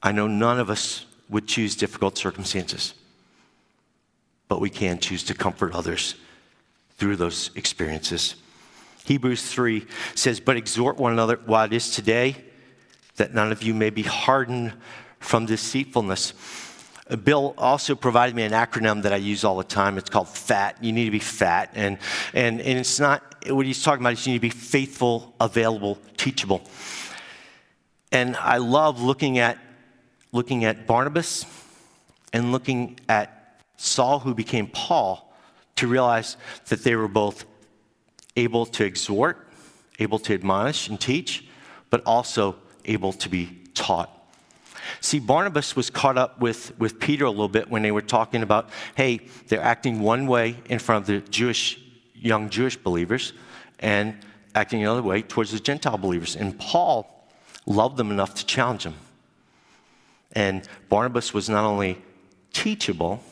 I 0.01 0.11
know 0.11 0.27
none 0.27 0.59
of 0.59 0.69
us 0.69 1.05
would 1.29 1.47
choose 1.47 1.75
difficult 1.75 2.17
circumstances, 2.17 2.93
but 4.47 4.61
we 4.61 4.69
can 4.69 4.99
choose 4.99 5.23
to 5.23 5.33
comfort 5.33 5.73
others 5.73 6.15
through 6.97 7.15
those 7.15 7.51
experiences. 7.55 8.35
Hebrews 9.05 9.43
3 9.43 9.85
says, 10.15 10.39
But 10.39 10.57
exhort 10.57 10.97
one 10.97 11.11
another 11.11 11.39
while 11.45 11.65
it 11.65 11.73
is 11.73 11.91
today, 11.91 12.35
that 13.17 13.33
none 13.33 13.51
of 13.51 13.63
you 13.63 13.73
may 13.73 13.89
be 13.89 14.03
hardened 14.03 14.73
from 15.19 15.45
deceitfulness. 15.45 16.33
Uh, 17.09 17.15
Bill 17.15 17.53
also 17.57 17.95
provided 17.95 18.35
me 18.35 18.43
an 18.43 18.53
acronym 18.53 19.03
that 19.03 19.13
I 19.13 19.17
use 19.17 19.43
all 19.43 19.57
the 19.57 19.63
time. 19.63 19.97
It's 19.97 20.09
called 20.09 20.29
FAT. 20.29 20.81
You 20.81 20.91
need 20.91 21.05
to 21.05 21.11
be 21.11 21.19
fat. 21.19 21.71
And, 21.73 21.97
and, 22.33 22.61
and 22.61 22.79
it's 22.79 22.99
not, 22.99 23.21
what 23.49 23.65
he's 23.65 23.83
talking 23.83 24.01
about 24.01 24.13
is 24.13 24.25
you 24.25 24.33
need 24.33 24.39
to 24.39 24.41
be 24.41 24.49
faithful, 24.49 25.35
available, 25.39 25.97
teachable. 26.17 26.63
And 28.11 28.35
I 28.37 28.57
love 28.57 29.01
looking 29.01 29.39
at, 29.39 29.57
looking 30.31 30.65
at 30.65 30.87
Barnabas 30.87 31.45
and 32.31 32.51
looking 32.51 32.99
at 33.09 33.61
Saul, 33.77 34.19
who 34.19 34.33
became 34.33 34.67
Paul, 34.67 35.32
to 35.75 35.87
realize 35.87 36.37
that 36.69 36.83
they 36.83 36.95
were 36.95 37.07
both 37.07 37.45
able 38.35 38.65
to 38.65 38.85
exhort, 38.85 39.47
able 39.99 40.19
to 40.19 40.33
admonish 40.33 40.87
and 40.87 40.99
teach, 40.99 41.45
but 41.89 42.01
also 42.05 42.55
able 42.85 43.13
to 43.13 43.29
be 43.29 43.59
taught. 43.73 44.09
See, 45.01 45.19
Barnabas 45.19 45.75
was 45.75 45.89
caught 45.89 46.17
up 46.17 46.39
with, 46.39 46.77
with 46.79 46.99
Peter 46.99 47.25
a 47.25 47.29
little 47.29 47.47
bit 47.47 47.69
when 47.69 47.81
they 47.81 47.91
were 47.91 48.01
talking 48.01 48.43
about, 48.43 48.69
hey, 48.95 49.21
they're 49.47 49.61
acting 49.61 50.01
one 50.01 50.27
way 50.27 50.57
in 50.65 50.79
front 50.79 51.01
of 51.01 51.07
the 51.07 51.29
Jewish, 51.29 51.79
young 52.13 52.49
Jewish 52.49 52.77
believers 52.77 53.33
and 53.79 54.17
acting 54.55 54.81
another 54.81 55.01
way 55.01 55.21
towards 55.21 55.51
the 55.51 55.59
Gentile 55.59 55.97
believers. 55.97 56.35
And 56.35 56.57
Paul 56.59 57.27
loved 57.65 57.97
them 57.97 58.11
enough 58.11 58.35
to 58.35 58.45
challenge 58.45 58.83
them. 58.83 58.95
And 60.33 60.67
Barnabas 60.89 61.33
was 61.33 61.49
not 61.49 61.63
only 61.63 62.01
teachable, 62.51 63.23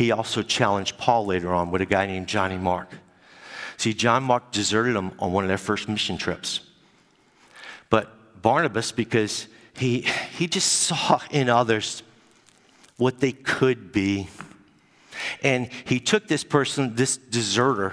he 0.00 0.12
also 0.12 0.42
challenged 0.42 0.96
Paul 0.96 1.26
later 1.26 1.52
on 1.52 1.70
with 1.70 1.82
a 1.82 1.84
guy 1.84 2.06
named 2.06 2.26
Johnny 2.26 2.56
Mark. 2.56 2.88
See, 3.76 3.92
John 3.92 4.22
Mark 4.22 4.50
deserted 4.50 4.96
him 4.96 5.12
on 5.18 5.30
one 5.30 5.44
of 5.44 5.48
their 5.48 5.58
first 5.58 5.90
mission 5.90 6.16
trips. 6.16 6.60
But 7.90 8.40
Barnabas, 8.40 8.92
because 8.92 9.46
he, 9.76 10.06
he 10.38 10.46
just 10.46 10.72
saw 10.72 11.20
in 11.30 11.50
others 11.50 12.02
what 12.96 13.20
they 13.20 13.32
could 13.32 13.92
be. 13.92 14.28
And 15.42 15.68
he 15.84 16.00
took 16.00 16.28
this 16.28 16.44
person, 16.44 16.94
this 16.94 17.18
deserter, 17.18 17.92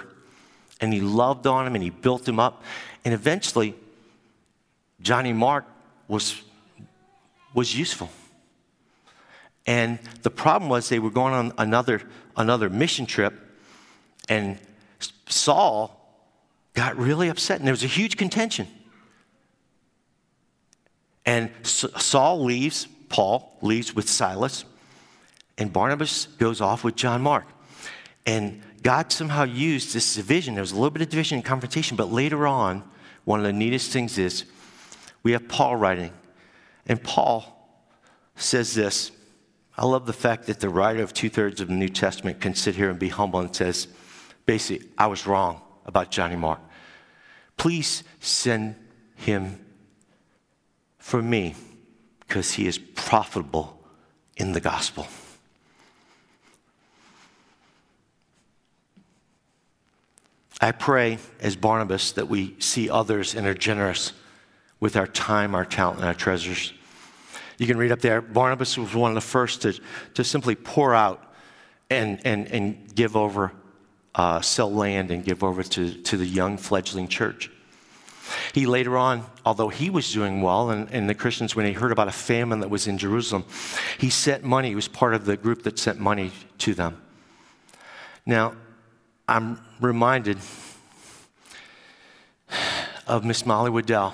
and 0.80 0.94
he 0.94 1.02
loved 1.02 1.46
on 1.46 1.68
him 1.68 1.76
and 1.76 1.84
he 1.84 1.90
built 1.90 2.26
him 2.26 2.40
up. 2.40 2.64
And 3.04 3.14
eventually, 3.14 3.76
Johnny 5.02 5.34
Mark 5.34 5.66
was, 6.08 6.42
was 7.54 7.78
useful. 7.78 8.10
And 9.68 10.00
the 10.22 10.32
problem 10.32 10.70
was 10.70 10.88
they 10.88 10.98
were 10.98 11.12
going 11.12 11.34
on 11.34 11.54
another, 11.58 12.02
another 12.38 12.70
mission 12.70 13.06
trip, 13.06 13.34
and 14.30 14.58
Saul 15.28 15.94
got 16.74 16.98
really 16.98 17.28
upset, 17.28 17.60
and 17.60 17.68
there 17.68 17.74
was 17.74 17.84
a 17.84 17.88
huge 17.88 18.16
contention. 18.16 18.68
And 21.26 21.52
Saul 21.64 22.46
leaves, 22.46 22.88
Paul 23.10 23.58
leaves 23.62 23.94
with 23.94 24.10
Silas, 24.10 24.64
and 25.58 25.74
Barnabas 25.74 26.28
goes 26.38 26.62
off 26.62 26.86
with 26.86 26.96
John 26.96 27.22
Mark. 27.22 27.46
And 28.26 28.62
God 28.84 29.12
somehow 29.12 29.44
used 29.44 29.94
this 29.94 30.16
division. 30.16 30.54
There 30.54 30.62
was 30.62 30.72
a 30.72 30.76
little 30.76 30.92
bit 30.92 31.02
of 31.02 31.10
division 31.10 31.36
and 31.36 31.46
confrontation, 31.46 31.98
but 31.98 32.12
later 32.12 32.48
on, 32.48 32.84
one 33.26 33.40
of 33.40 33.46
the 33.46 33.52
neatest 33.52 33.92
things 33.92 34.18
is 34.18 34.46
we 35.24 35.34
have 35.34 35.50
Paul 35.50 35.76
writing. 35.76 36.14
And 36.86 37.04
Paul 37.04 37.54
says 38.38 38.74
this. 38.74 39.12
I 39.78 39.86
love 39.86 40.08
the 40.08 40.14
fact 40.14 40.48
that 40.48 40.60
the 40.60 40.70
writer 40.70 41.04
of 41.04 41.14
two 41.14 41.30
thirds 41.30 41.62
of 41.62 41.68
the 41.68 41.76
New 41.76 41.90
Testament 41.90 42.42
can 42.42 42.56
sit 42.56 42.76
here 42.76 42.90
and 42.90 42.98
be 42.98 43.10
humble 43.10 43.40
and 43.40 43.56
says, 43.56 43.88
basically, 44.46 44.88
I 44.98 45.08
was 45.08 45.28
wrong 45.28 45.62
about 45.86 46.10
Johnny 46.10 46.36
Mark. 46.36 46.60
Please 47.58 48.04
send 48.20 48.76
him 49.16 49.64
for 50.98 51.22
me 51.22 51.56
because 52.20 52.54
he 52.54 52.68
is 52.68 52.78
profitable 52.78 53.80
in 54.36 54.54
the 54.54 54.60
gospel. 54.60 55.08
I 60.60 60.72
pray 60.72 61.20
as 61.40 61.56
Barnabas 61.56 62.14
that 62.14 62.28
we 62.28 62.56
see 62.60 62.90
others 62.90 63.36
and 63.36 63.46
are 63.46 63.54
generous 63.54 64.14
with 64.80 64.96
our 64.96 65.06
time, 65.06 65.54
our 65.54 65.66
talent, 65.66 66.00
and 66.00 66.08
our 66.08 66.16
treasures. 66.16 66.74
You 67.58 67.66
can 67.66 67.78
read 67.78 67.92
up 67.92 68.02
there, 68.02 68.22
Barnabas 68.22 68.78
was 68.78 68.94
one 68.94 69.12
of 69.12 69.16
the 69.16 69.22
first 69.22 69.64
to, 69.64 69.80
to 70.14 70.24
simply 70.24 70.56
pour 70.56 70.94
out 70.94 71.34
and, 71.90 72.20
and, 72.26 72.48
and 72.48 72.94
give 72.94 73.16
over, 73.16 73.52
uh, 74.14 74.42
sell 74.42 74.72
land 74.72 75.10
and 75.10 75.24
give 75.24 75.44
over 75.44 75.64
to, 75.64 75.94
to 76.04 76.18
the 76.18 76.26
young 76.26 76.58
fledgling 76.58 77.08
church. 77.08 77.50
He 78.54 78.66
later 78.66 78.98
on, 78.98 79.26
although 79.46 79.70
he 79.70 79.90
was 79.90 80.12
doing 80.12 80.42
well, 80.42 80.70
and, 80.70 80.92
and 80.92 81.10
the 81.10 81.16
Christians, 81.16 81.56
when 81.56 81.66
he 81.66 81.72
heard 81.72 81.92
about 81.92 82.08
a 82.08 82.12
famine 82.12 82.60
that 82.60 82.70
was 82.70 82.86
in 82.86 82.98
Jerusalem, 82.98 83.46
he 83.98 84.10
sent 84.10 84.44
money. 84.44 84.70
He 84.70 84.76
was 84.76 84.88
part 84.88 85.14
of 85.14 85.26
the 85.26 85.38
group 85.38 85.64
that 85.64 85.80
sent 85.80 86.00
money 86.00 86.32
to 86.60 86.74
them. 86.74 87.02
Now, 88.26 88.56
I'm 89.28 89.62
reminded 89.80 90.38
of 93.08 93.24
Miss 93.24 93.46
Molly 93.46 93.72
Woodell. 93.72 94.14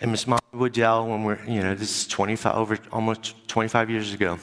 And 0.00 0.10
Miss 0.10 0.26
Molly 0.26 0.40
Woodell, 0.52 1.08
when 1.08 1.24
we're, 1.24 1.42
you 1.46 1.62
know, 1.62 1.74
this 1.74 2.02
is 2.02 2.06
25, 2.06 2.54
over 2.54 2.78
almost 2.92 3.48
25 3.48 3.88
years 3.88 4.12
ago, 4.12 4.38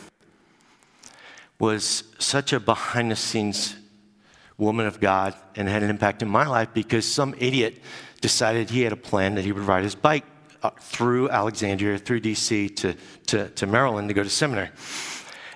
was 1.59 2.03
such 2.17 2.53
a 2.53 2.59
behind 2.59 3.11
the 3.11 3.15
scenes 3.15 3.75
woman 4.57 4.85
of 4.85 4.99
God 4.99 5.35
and 5.55 5.67
had 5.67 5.83
an 5.83 5.89
impact 5.89 6.21
in 6.21 6.27
my 6.27 6.47
life 6.47 6.69
because 6.73 7.11
some 7.11 7.35
idiot 7.37 7.81
decided 8.21 8.69
he 8.69 8.81
had 8.81 8.93
a 8.93 8.97
plan 8.97 9.35
that 9.35 9.43
he 9.43 9.51
would 9.51 9.63
ride 9.63 9.83
his 9.83 9.95
bike 9.95 10.25
uh, 10.63 10.71
through 10.79 11.29
Alexandria, 11.29 11.97
through 11.97 12.21
DC 12.21 12.75
to, 12.77 12.95
to, 13.27 13.49
to 13.49 13.67
Maryland 13.67 14.07
to 14.07 14.13
go 14.13 14.23
to 14.23 14.29
seminary. 14.29 14.69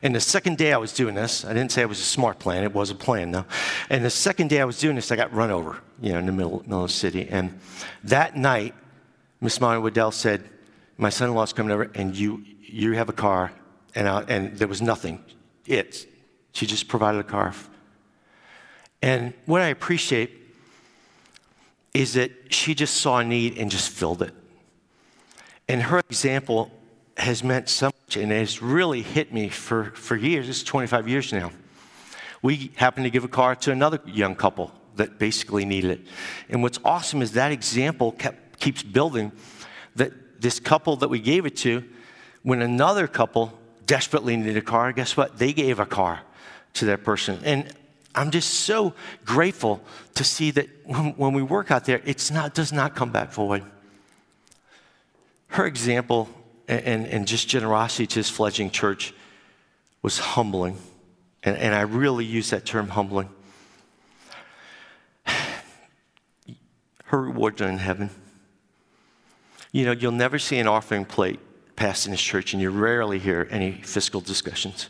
And 0.03 0.13
the 0.13 0.19
second 0.19 0.57
day 0.57 0.73
I 0.73 0.77
was 0.77 0.93
doing 0.93 1.15
this, 1.15 1.43
I 1.43 1.53
didn't 1.53 1.71
say 1.71 1.81
it 1.81 1.89
was 1.89 1.99
a 1.99 2.03
smart 2.03 2.38
plan, 2.38 2.63
it 2.63 2.73
was 2.73 2.91
a 2.91 2.95
plan 2.95 3.31
though. 3.31 3.45
And 3.89 4.05
the 4.05 4.12
second 4.12 4.49
day 4.49 4.62
I 4.62 4.65
was 4.65 4.79
doing 4.79 4.95
this, 4.95 5.12
I 5.12 5.15
got 5.15 5.33
run 5.33 5.49
over, 5.49 5.77
you 6.01 6.12
know, 6.13 6.19
in 6.19 6.27
the 6.27 6.31
middle, 6.31 6.62
middle 6.62 6.83
of 6.83 6.89
the 6.89 6.93
city. 6.93 7.27
And 7.29 7.60
that 8.03 8.36
night, 8.36 8.75
Miss 9.41 9.62
Molly 9.62 9.78
Waddell 9.78 10.12
said, 10.12 10.50
My 10.97 11.10
son 11.10 11.30
in 11.30 11.36
law's 11.36 11.54
coming 11.54 11.71
over, 11.71 11.91
and 11.95 12.15
you, 12.15 12.43
you 12.62 12.93
have 12.93 13.10
a 13.10 13.13
car. 13.13 13.52
And, 13.95 14.08
I, 14.08 14.21
and 14.23 14.58
there 14.58 14.67
was 14.67 14.82
nothing. 14.82 15.23
It. 15.65 16.08
She 16.54 16.65
just 16.65 16.88
provided 16.88 17.19
a 17.19 17.23
car 17.23 17.54
and 19.02 19.34
what 19.45 19.62
I 19.62 19.67
appreciate 19.67 20.32
is 21.93 22.13
that 22.13 22.32
she 22.54 22.76
just 22.76 22.97
saw 22.97 23.19
a 23.19 23.23
need 23.23 23.58
and 23.58 23.71
just 23.71 23.89
filled 23.89 24.21
it. 24.21 24.34
And 25.67 25.82
her 25.84 26.00
example 26.00 26.71
has 27.17 27.43
meant 27.43 27.69
so 27.69 27.88
much 27.88 28.17
and 28.17 28.32
has 28.32 28.62
really 28.62 29.02
hit 29.02 29.34
me 29.34 29.50
for, 29.50 29.91
for 29.91 30.15
years. 30.15 30.47
It's 30.50 30.63
25 30.63 31.08
years 31.08 31.34
now. 31.34 31.52
We 32.41 32.71
happened 32.76 33.06
to 33.06 33.10
give 33.10 33.23
a 33.23 33.28
car 33.30 33.56
to 33.56 33.71
another 33.71 34.00
young 34.06 34.36
couple 34.36 34.71
that 34.95 35.19
basically 35.19 35.65
needed 35.65 35.91
it. 35.91 36.08
And 36.50 36.62
what's 36.62 36.80
awesome 36.86 37.21
is 37.21 37.34
that 37.34 37.52
example 37.52 38.12
kept, 38.13 38.46
keeps 38.59 38.83
building 38.83 39.31
that 39.95 40.41
this 40.41 40.59
couple 40.59 40.97
that 40.97 41.09
we 41.09 41.19
gave 41.19 41.45
it 41.45 41.57
to, 41.57 41.83
when 42.43 42.61
another 42.61 43.07
couple 43.07 43.57
desperately 43.85 44.35
needed 44.37 44.57
a 44.57 44.61
car, 44.61 44.91
guess 44.91 45.17
what? 45.17 45.37
They 45.37 45.53
gave 45.53 45.79
a 45.79 45.85
car 45.85 46.21
to 46.73 46.85
that 46.85 47.03
person. 47.03 47.39
And 47.43 47.73
I'm 48.13 48.31
just 48.31 48.51
so 48.51 48.93
grateful 49.25 49.81
to 50.15 50.23
see 50.23 50.51
that 50.51 50.67
when, 50.85 51.13
when 51.17 51.33
we 51.33 51.41
work 51.41 51.71
out 51.71 51.85
there, 51.85 52.01
it's 52.05 52.31
not, 52.31 52.53
does 52.53 52.73
not 52.73 52.95
come 52.95 53.11
back 53.11 53.31
void. 53.31 53.63
Her 55.49 55.65
example 55.65 56.29
and, 56.67 56.83
and, 56.83 57.07
and 57.07 57.27
just 57.27 57.47
generosity 57.47 58.07
to 58.07 58.15
this 58.19 58.29
fledgling 58.29 58.71
church 58.71 59.13
was 60.01 60.19
humbling. 60.19 60.77
And, 61.43 61.57
and 61.57 61.73
I 61.73 61.81
really 61.81 62.25
use 62.25 62.49
that 62.49 62.65
term 62.65 62.89
humbling. 62.89 63.29
Her 67.05 67.21
rewards 67.21 67.61
are 67.61 67.69
in 67.69 67.77
heaven. 67.77 68.09
You 69.77 69.85
know, 69.85 69.91
you'll 69.91 70.11
never 70.11 70.39
see 70.39 70.57
an 70.57 70.65
offering 70.65 71.05
plate 71.05 71.39
passed 71.75 72.07
in 72.07 72.11
this 72.11 72.19
church, 72.19 72.51
and 72.51 72.59
you 72.59 72.71
rarely 72.71 73.19
hear 73.19 73.47
any 73.51 73.73
fiscal 73.73 74.21
discussions. 74.21 74.89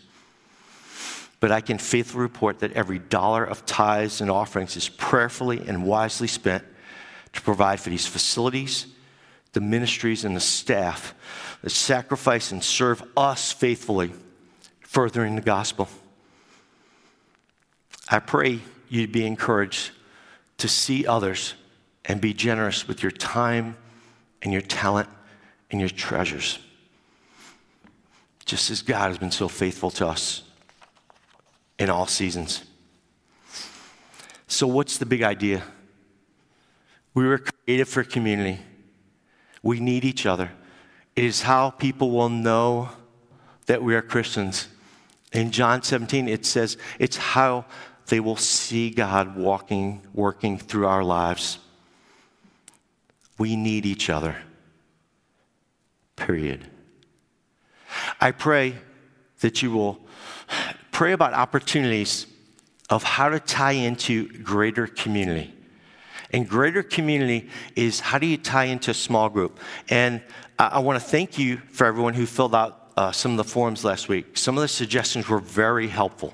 but 1.41 1.51
I 1.51 1.59
can 1.59 1.77
faithfully 1.77 2.21
report 2.21 2.59
that 2.59 2.71
every 2.71 2.97
dollar 2.97 3.43
of 3.43 3.65
tithes 3.65 4.21
and 4.21 4.31
offerings 4.31 4.77
is 4.77 4.87
prayerfully 4.87 5.67
and 5.67 5.83
wisely 5.85 6.27
spent 6.27 6.63
to 7.33 7.41
provide 7.41 7.81
for 7.81 7.89
these 7.89 8.07
facilities, 8.07 8.87
the 9.51 9.59
ministries, 9.59 10.23
and 10.23 10.37
the 10.37 10.39
staff 10.39 11.13
that 11.63 11.71
sacrifice 11.71 12.53
and 12.53 12.63
serve 12.63 13.03
us 13.17 13.51
faithfully, 13.51 14.13
furthering 14.79 15.35
the 15.35 15.41
gospel. 15.41 15.89
I 18.09 18.19
pray 18.19 18.61
you'd 18.87 19.11
be 19.11 19.25
encouraged 19.25 19.91
to 20.59 20.69
see 20.69 21.05
others 21.05 21.55
and 22.05 22.21
be 22.21 22.33
generous 22.33 22.87
with 22.87 23.03
your 23.03 23.11
time 23.11 23.75
and 24.41 24.51
your 24.51 24.61
talent 24.61 25.09
and 25.71 25.79
your 25.79 25.89
treasures. 25.89 26.59
Just 28.45 28.69
as 28.71 28.81
God 28.81 29.09
has 29.09 29.17
been 29.17 29.31
so 29.31 29.47
faithful 29.47 29.91
to 29.91 30.07
us 30.07 30.43
in 31.77 31.89
all 31.89 32.07
seasons. 32.07 32.63
So, 34.47 34.65
what's 34.65 34.97
the 34.97 35.05
big 35.05 35.21
idea? 35.21 35.63
We 37.13 37.27
were 37.27 37.39
created 37.39 37.87
for 37.87 38.03
community. 38.03 38.59
We 39.61 39.79
need 39.79 40.05
each 40.05 40.25
other. 40.25 40.51
It 41.15 41.23
is 41.23 41.41
how 41.41 41.71
people 41.71 42.11
will 42.11 42.29
know 42.29 42.89
that 43.65 43.83
we 43.83 43.95
are 43.95 44.01
Christians. 44.01 44.67
In 45.33 45.51
John 45.51 45.83
17, 45.83 46.29
it 46.29 46.45
says 46.45 46.77
it's 46.99 47.17
how 47.17 47.65
they 48.07 48.19
will 48.19 48.37
see 48.37 48.89
God 48.89 49.35
walking, 49.35 50.01
working 50.13 50.57
through 50.57 50.87
our 50.87 51.03
lives. 51.03 51.59
We 53.37 53.55
need 53.55 53.85
each 53.85 54.09
other. 54.09 54.35
Period. 56.15 56.67
I 58.19 58.31
pray 58.31 58.75
that 59.39 59.61
you 59.61 59.71
will 59.71 59.99
pray 60.91 61.13
about 61.13 61.33
opportunities 61.33 62.25
of 62.89 63.03
how 63.03 63.29
to 63.29 63.39
tie 63.39 63.73
into 63.73 64.27
greater 64.43 64.87
community. 64.87 65.53
And 66.31 66.47
greater 66.47 66.83
community 66.83 67.49
is 67.75 67.99
how 67.99 68.17
do 68.17 68.25
you 68.25 68.37
tie 68.37 68.65
into 68.65 68.91
a 68.91 68.93
small 68.93 69.29
group? 69.29 69.59
And 69.89 70.21
I, 70.57 70.67
I 70.67 70.79
want 70.79 71.01
to 71.01 71.05
thank 71.05 71.37
you 71.37 71.57
for 71.71 71.85
everyone 71.85 72.13
who 72.13 72.25
filled 72.25 72.55
out 72.55 72.91
uh, 72.97 73.11
some 73.11 73.31
of 73.31 73.37
the 73.37 73.43
forms 73.43 73.85
last 73.85 74.09
week. 74.09 74.37
Some 74.37 74.57
of 74.57 74.61
the 74.61 74.67
suggestions 74.67 75.29
were 75.29 75.39
very 75.39 75.87
helpful. 75.87 76.33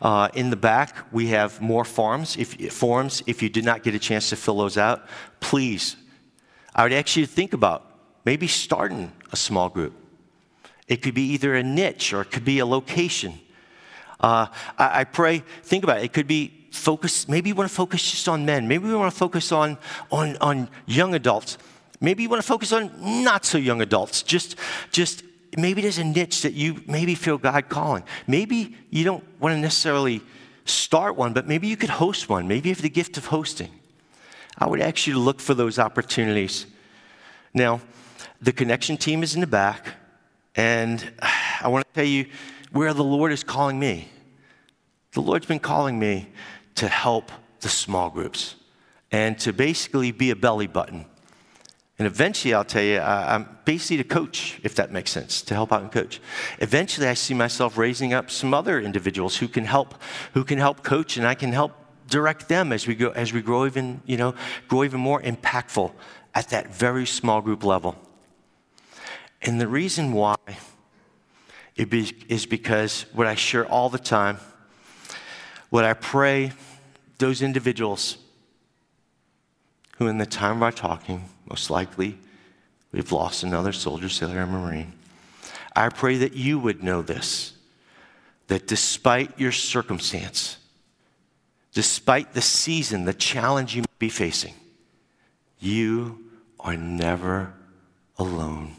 Uh, 0.00 0.28
in 0.34 0.50
the 0.50 0.56
back, 0.56 0.94
we 1.12 1.28
have 1.28 1.60
more 1.60 1.84
forms. 1.84 2.36
If, 2.36 2.72
forms. 2.72 3.22
if 3.26 3.42
you 3.42 3.48
did 3.48 3.64
not 3.64 3.82
get 3.82 3.94
a 3.94 3.98
chance 3.98 4.30
to 4.30 4.36
fill 4.36 4.58
those 4.58 4.76
out, 4.76 5.06
please, 5.40 5.96
I 6.74 6.82
would 6.82 6.92
ask 6.92 7.16
you 7.16 7.26
to 7.26 7.32
think 7.32 7.52
about 7.52 7.84
maybe 8.24 8.46
starting 8.46 9.12
a 9.32 9.36
small 9.36 9.68
group. 9.68 9.94
It 10.88 11.02
could 11.02 11.14
be 11.14 11.32
either 11.32 11.54
a 11.54 11.62
niche 11.62 12.12
or 12.12 12.20
it 12.20 12.30
could 12.30 12.44
be 12.44 12.58
a 12.58 12.66
location. 12.66 13.40
Uh, 14.20 14.46
I, 14.78 15.00
I, 15.00 15.04
pray, 15.04 15.42
think 15.62 15.84
about 15.84 15.98
it. 15.98 16.04
It 16.04 16.12
could 16.12 16.26
be 16.26 16.68
focus, 16.70 17.28
maybe 17.28 17.50
you 17.50 17.54
want 17.54 17.68
to 17.68 17.74
focus 17.74 18.10
just 18.10 18.28
on 18.28 18.46
men. 18.46 18.68
Maybe 18.68 18.88
you 18.88 18.98
want 18.98 19.12
to 19.12 19.18
focus 19.18 19.52
on, 19.52 19.78
on, 20.10 20.36
on 20.38 20.68
young 20.86 21.14
adults. 21.14 21.58
Maybe 22.00 22.22
you 22.22 22.28
want 22.28 22.42
to 22.42 22.46
focus 22.46 22.72
on 22.72 23.24
not 23.24 23.44
so 23.44 23.58
young 23.58 23.80
adults. 23.80 24.22
Just, 24.22 24.56
just 24.92 25.22
maybe 25.56 25.82
there's 25.82 25.98
a 25.98 26.04
niche 26.04 26.42
that 26.42 26.54
you 26.54 26.82
maybe 26.86 27.14
feel 27.14 27.38
God 27.38 27.68
calling. 27.68 28.04
Maybe 28.26 28.76
you 28.90 29.04
don't 29.04 29.24
want 29.40 29.54
to 29.54 29.58
necessarily 29.60 30.20
start 30.64 31.16
one, 31.16 31.32
but 31.32 31.46
maybe 31.46 31.66
you 31.68 31.76
could 31.76 31.90
host 31.90 32.28
one. 32.28 32.48
Maybe 32.48 32.68
you 32.68 32.74
have 32.74 32.82
the 32.82 32.90
gift 32.90 33.16
of 33.16 33.26
hosting. 33.26 33.70
I 34.58 34.66
would 34.66 34.80
ask 34.80 35.06
you 35.06 35.12
to 35.14 35.18
look 35.18 35.40
for 35.40 35.54
those 35.54 35.78
opportunities. 35.78 36.66
Now, 37.52 37.80
the 38.40 38.52
connection 38.52 38.96
team 38.96 39.22
is 39.22 39.34
in 39.34 39.40
the 39.40 39.46
back, 39.46 39.94
and 40.54 41.12
I 41.60 41.68
want 41.68 41.86
to 41.86 41.94
tell 41.94 42.08
you 42.08 42.26
where 42.72 42.92
the 42.92 43.04
Lord 43.04 43.32
is 43.32 43.44
calling 43.44 43.78
me. 43.78 44.08
The 45.12 45.20
Lord's 45.20 45.46
been 45.46 45.60
calling 45.60 45.98
me 45.98 46.28
to 46.76 46.88
help 46.88 47.30
the 47.60 47.68
small 47.68 48.10
groups 48.10 48.56
and 49.10 49.38
to 49.40 49.52
basically 49.52 50.10
be 50.12 50.30
a 50.30 50.36
belly 50.36 50.66
button 50.66 51.06
and 51.98 52.06
eventually, 52.06 52.52
I'll 52.52 52.64
tell 52.64 52.82
you, 52.82 53.00
I'm 53.00 53.48
basically 53.64 53.96
to 53.98 54.04
coach, 54.04 54.60
if 54.62 54.74
that 54.74 54.92
makes 54.92 55.10
sense, 55.10 55.40
to 55.42 55.54
help 55.54 55.72
out 55.72 55.80
and 55.80 55.90
coach. 55.90 56.20
Eventually, 56.58 57.08
I 57.08 57.14
see 57.14 57.32
myself 57.32 57.78
raising 57.78 58.12
up 58.12 58.30
some 58.30 58.52
other 58.52 58.78
individuals 58.78 59.36
who 59.38 59.48
can 59.48 59.64
help, 59.64 59.94
who 60.34 60.44
can 60.44 60.58
help 60.58 60.82
coach, 60.82 61.16
and 61.16 61.26
I 61.26 61.34
can 61.34 61.52
help 61.52 61.72
direct 62.08 62.48
them 62.48 62.70
as 62.70 62.86
we 62.86 62.94
go, 62.94 63.10
as 63.10 63.32
we 63.32 63.40
grow 63.40 63.64
even, 63.64 64.02
you 64.04 64.18
know, 64.18 64.34
grow 64.68 64.84
even 64.84 65.00
more 65.00 65.22
impactful 65.22 65.90
at 66.34 66.50
that 66.50 66.74
very 66.74 67.06
small 67.06 67.40
group 67.40 67.64
level. 67.64 67.96
And 69.40 69.58
the 69.58 69.68
reason 69.68 70.12
why 70.12 70.36
be, 71.76 72.12
is 72.28 72.44
because 72.44 73.06
what 73.14 73.26
I 73.26 73.34
share 73.36 73.64
all 73.66 73.88
the 73.88 73.98
time, 73.98 74.38
what 75.70 75.84
I 75.84 75.94
pray 75.94 76.52
those 77.18 77.40
individuals 77.40 78.18
who, 79.96 80.08
in 80.08 80.18
the 80.18 80.26
time 80.26 80.56
of 80.56 80.62
our 80.62 80.72
talking, 80.72 81.30
most 81.48 81.70
likely 81.70 82.18
we've 82.92 83.12
lost 83.12 83.42
another 83.42 83.72
soldier, 83.72 84.08
sailor, 84.08 84.42
or 84.42 84.46
Marine. 84.46 84.92
I 85.74 85.88
pray 85.88 86.16
that 86.18 86.34
you 86.34 86.58
would 86.58 86.82
know 86.82 87.02
this 87.02 87.52
that 88.48 88.68
despite 88.68 89.38
your 89.40 89.50
circumstance, 89.50 90.58
despite 91.72 92.32
the 92.32 92.40
season, 92.40 93.04
the 93.04 93.12
challenge 93.12 93.74
you 93.74 93.82
may 93.82 93.86
be 93.98 94.08
facing, 94.08 94.54
you 95.58 96.24
are 96.60 96.76
never 96.76 97.52
alone. 98.18 98.76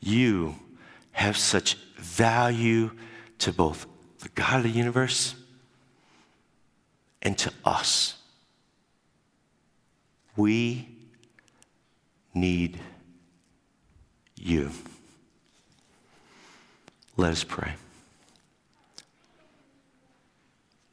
You 0.00 0.54
have 1.12 1.36
such 1.36 1.74
value 1.96 2.92
to 3.38 3.52
both 3.52 3.86
the 4.20 4.28
God 4.30 4.58
of 4.58 4.62
the 4.62 4.70
universe 4.70 5.34
and 7.22 7.36
to 7.38 7.52
us. 7.64 8.16
We 10.36 10.88
need 12.34 12.78
you. 14.36 14.70
Let 17.16 17.32
us 17.32 17.44
pray. 17.44 17.74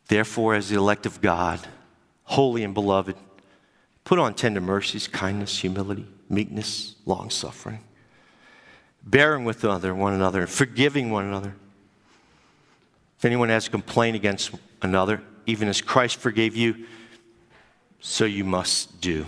Therefore, 0.07 0.55
as 0.55 0.69
the 0.69 0.77
elect 0.77 1.05
of 1.05 1.21
God, 1.21 1.59
holy 2.23 2.63
and 2.63 2.73
beloved, 2.73 3.15
put 4.03 4.19
on 4.19 4.33
tender 4.33 4.61
mercies, 4.61 5.07
kindness, 5.07 5.59
humility, 5.59 6.07
meekness, 6.29 6.95
long 7.05 7.29
suffering, 7.29 7.79
bearing 9.03 9.45
with 9.45 9.63
one 9.63 10.13
another, 10.13 10.47
forgiving 10.47 11.11
one 11.11 11.25
another. 11.25 11.55
If 13.17 13.25
anyone 13.25 13.49
has 13.49 13.67
a 13.67 13.71
complaint 13.71 14.15
against 14.15 14.51
another, 14.81 15.21
even 15.45 15.67
as 15.67 15.81
Christ 15.81 16.17
forgave 16.17 16.55
you, 16.55 16.85
so 17.99 18.25
you 18.25 18.43
must 18.43 19.01
do. 19.01 19.25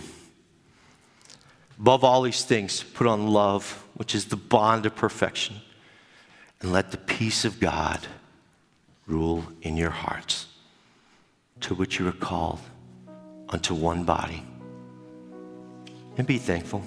Above 1.80 2.04
all 2.04 2.24
these 2.24 2.44
things, 2.44 2.84
put 2.84 3.08
on 3.08 3.28
love, 3.28 3.86
which 3.94 4.14
is 4.14 4.26
the 4.26 4.36
bond 4.36 4.86
of 4.86 4.96
perfection, 4.96 5.56
and 6.60 6.74
let 6.74 6.92
the 6.92 6.98
peace 6.98 7.46
of 7.46 7.60
God 7.60 8.06
rule 9.08 9.46
in 9.62 9.78
your 9.78 9.90
hearts, 9.90 10.48
to 11.62 11.74
which 11.74 11.98
you 11.98 12.08
are 12.08 12.12
called 12.14 12.60
unto 13.48 13.74
one 13.74 14.04
body. 14.04 14.44
And 16.18 16.28
be 16.28 16.38
thankful. 16.38 16.84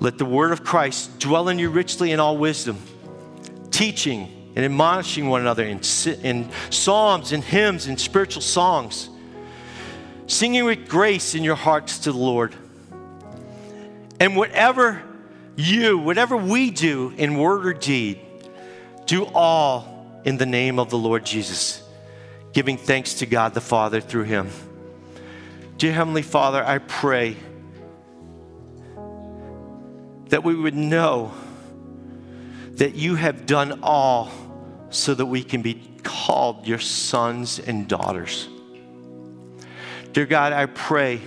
Let 0.00 0.18
the 0.18 0.24
word 0.24 0.50
of 0.50 0.64
Christ 0.64 1.20
dwell 1.20 1.48
in 1.48 1.60
you 1.60 1.70
richly 1.70 2.10
in 2.10 2.18
all 2.18 2.36
wisdom, 2.36 2.78
teaching 3.70 4.52
and 4.56 4.64
admonishing 4.64 5.28
one 5.28 5.40
another 5.40 5.64
in, 5.64 5.80
in 6.22 6.50
psalms 6.70 7.30
and 7.30 7.44
hymns 7.44 7.86
and 7.86 7.98
spiritual 7.98 8.42
songs, 8.42 9.08
singing 10.26 10.64
with 10.64 10.88
grace 10.88 11.36
in 11.36 11.44
your 11.44 11.54
hearts 11.54 12.00
to 12.00 12.10
the 12.10 12.18
Lord 12.18 12.56
and 14.20 14.36
whatever 14.36 15.02
you, 15.56 15.98
whatever 15.98 16.36
we 16.36 16.70
do 16.70 17.12
in 17.16 17.38
word 17.38 17.66
or 17.66 17.72
deed, 17.72 18.20
do 19.06 19.24
all 19.26 20.20
in 20.24 20.36
the 20.36 20.46
name 20.46 20.78
of 20.78 20.90
the 20.90 20.98
Lord 20.98 21.24
Jesus, 21.24 21.82
giving 22.52 22.76
thanks 22.76 23.14
to 23.14 23.26
God 23.26 23.54
the 23.54 23.60
Father 23.60 24.00
through 24.00 24.24
him. 24.24 24.48
Dear 25.78 25.92
Heavenly 25.92 26.22
Father, 26.22 26.62
I 26.64 26.78
pray 26.78 27.36
that 30.28 30.44
we 30.44 30.54
would 30.54 30.74
know 30.74 31.32
that 32.72 32.94
you 32.94 33.14
have 33.14 33.46
done 33.46 33.80
all 33.82 34.30
so 34.90 35.14
that 35.14 35.26
we 35.26 35.42
can 35.42 35.62
be 35.62 35.82
called 36.02 36.66
your 36.66 36.78
sons 36.78 37.58
and 37.58 37.88
daughters. 37.88 38.48
Dear 40.12 40.26
God, 40.26 40.52
I 40.52 40.66
pray 40.66 41.20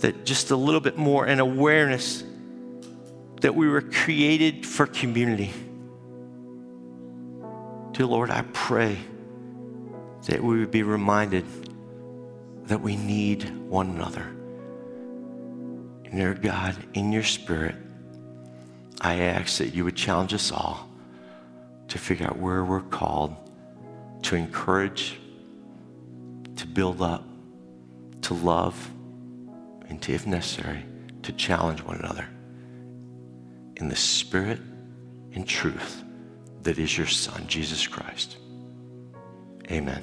that 0.00 0.24
just 0.24 0.50
a 0.50 0.56
little 0.56 0.80
bit 0.80 0.96
more 0.96 1.26
an 1.26 1.40
awareness 1.40 2.24
that 3.40 3.54
we 3.54 3.68
were 3.68 3.82
created 3.82 4.66
for 4.66 4.86
community. 4.86 5.52
Dear 7.92 8.06
Lord, 8.06 8.30
I 8.30 8.42
pray 8.52 8.96
that 10.26 10.42
we 10.42 10.58
would 10.58 10.70
be 10.70 10.82
reminded 10.82 11.44
that 12.66 12.80
we 12.80 12.96
need 12.96 13.48
one 13.68 13.90
another. 13.90 14.22
And 16.04 16.12
dear 16.12 16.34
God, 16.34 16.76
in 16.94 17.12
your 17.12 17.22
spirit, 17.22 17.74
I 19.00 19.20
ask 19.20 19.58
that 19.58 19.74
you 19.74 19.84
would 19.84 19.96
challenge 19.96 20.34
us 20.34 20.52
all 20.52 20.88
to 21.88 21.98
figure 21.98 22.26
out 22.26 22.36
where 22.38 22.64
we're 22.64 22.80
called 22.80 23.34
to 24.22 24.36
encourage, 24.36 25.18
to 26.56 26.66
build 26.66 27.00
up, 27.00 27.24
to 28.22 28.34
love, 28.34 28.90
and 29.90 30.00
to, 30.02 30.12
if 30.14 30.26
necessary, 30.26 30.86
to 31.22 31.32
challenge 31.32 31.82
one 31.82 31.96
another 31.98 32.26
in 33.76 33.88
the 33.88 33.96
spirit 33.96 34.60
and 35.34 35.46
truth 35.46 36.02
that 36.62 36.78
is 36.78 36.96
your 36.96 37.06
Son, 37.06 37.46
Jesus 37.46 37.86
Christ. 37.86 38.38
Amen. 39.70 40.02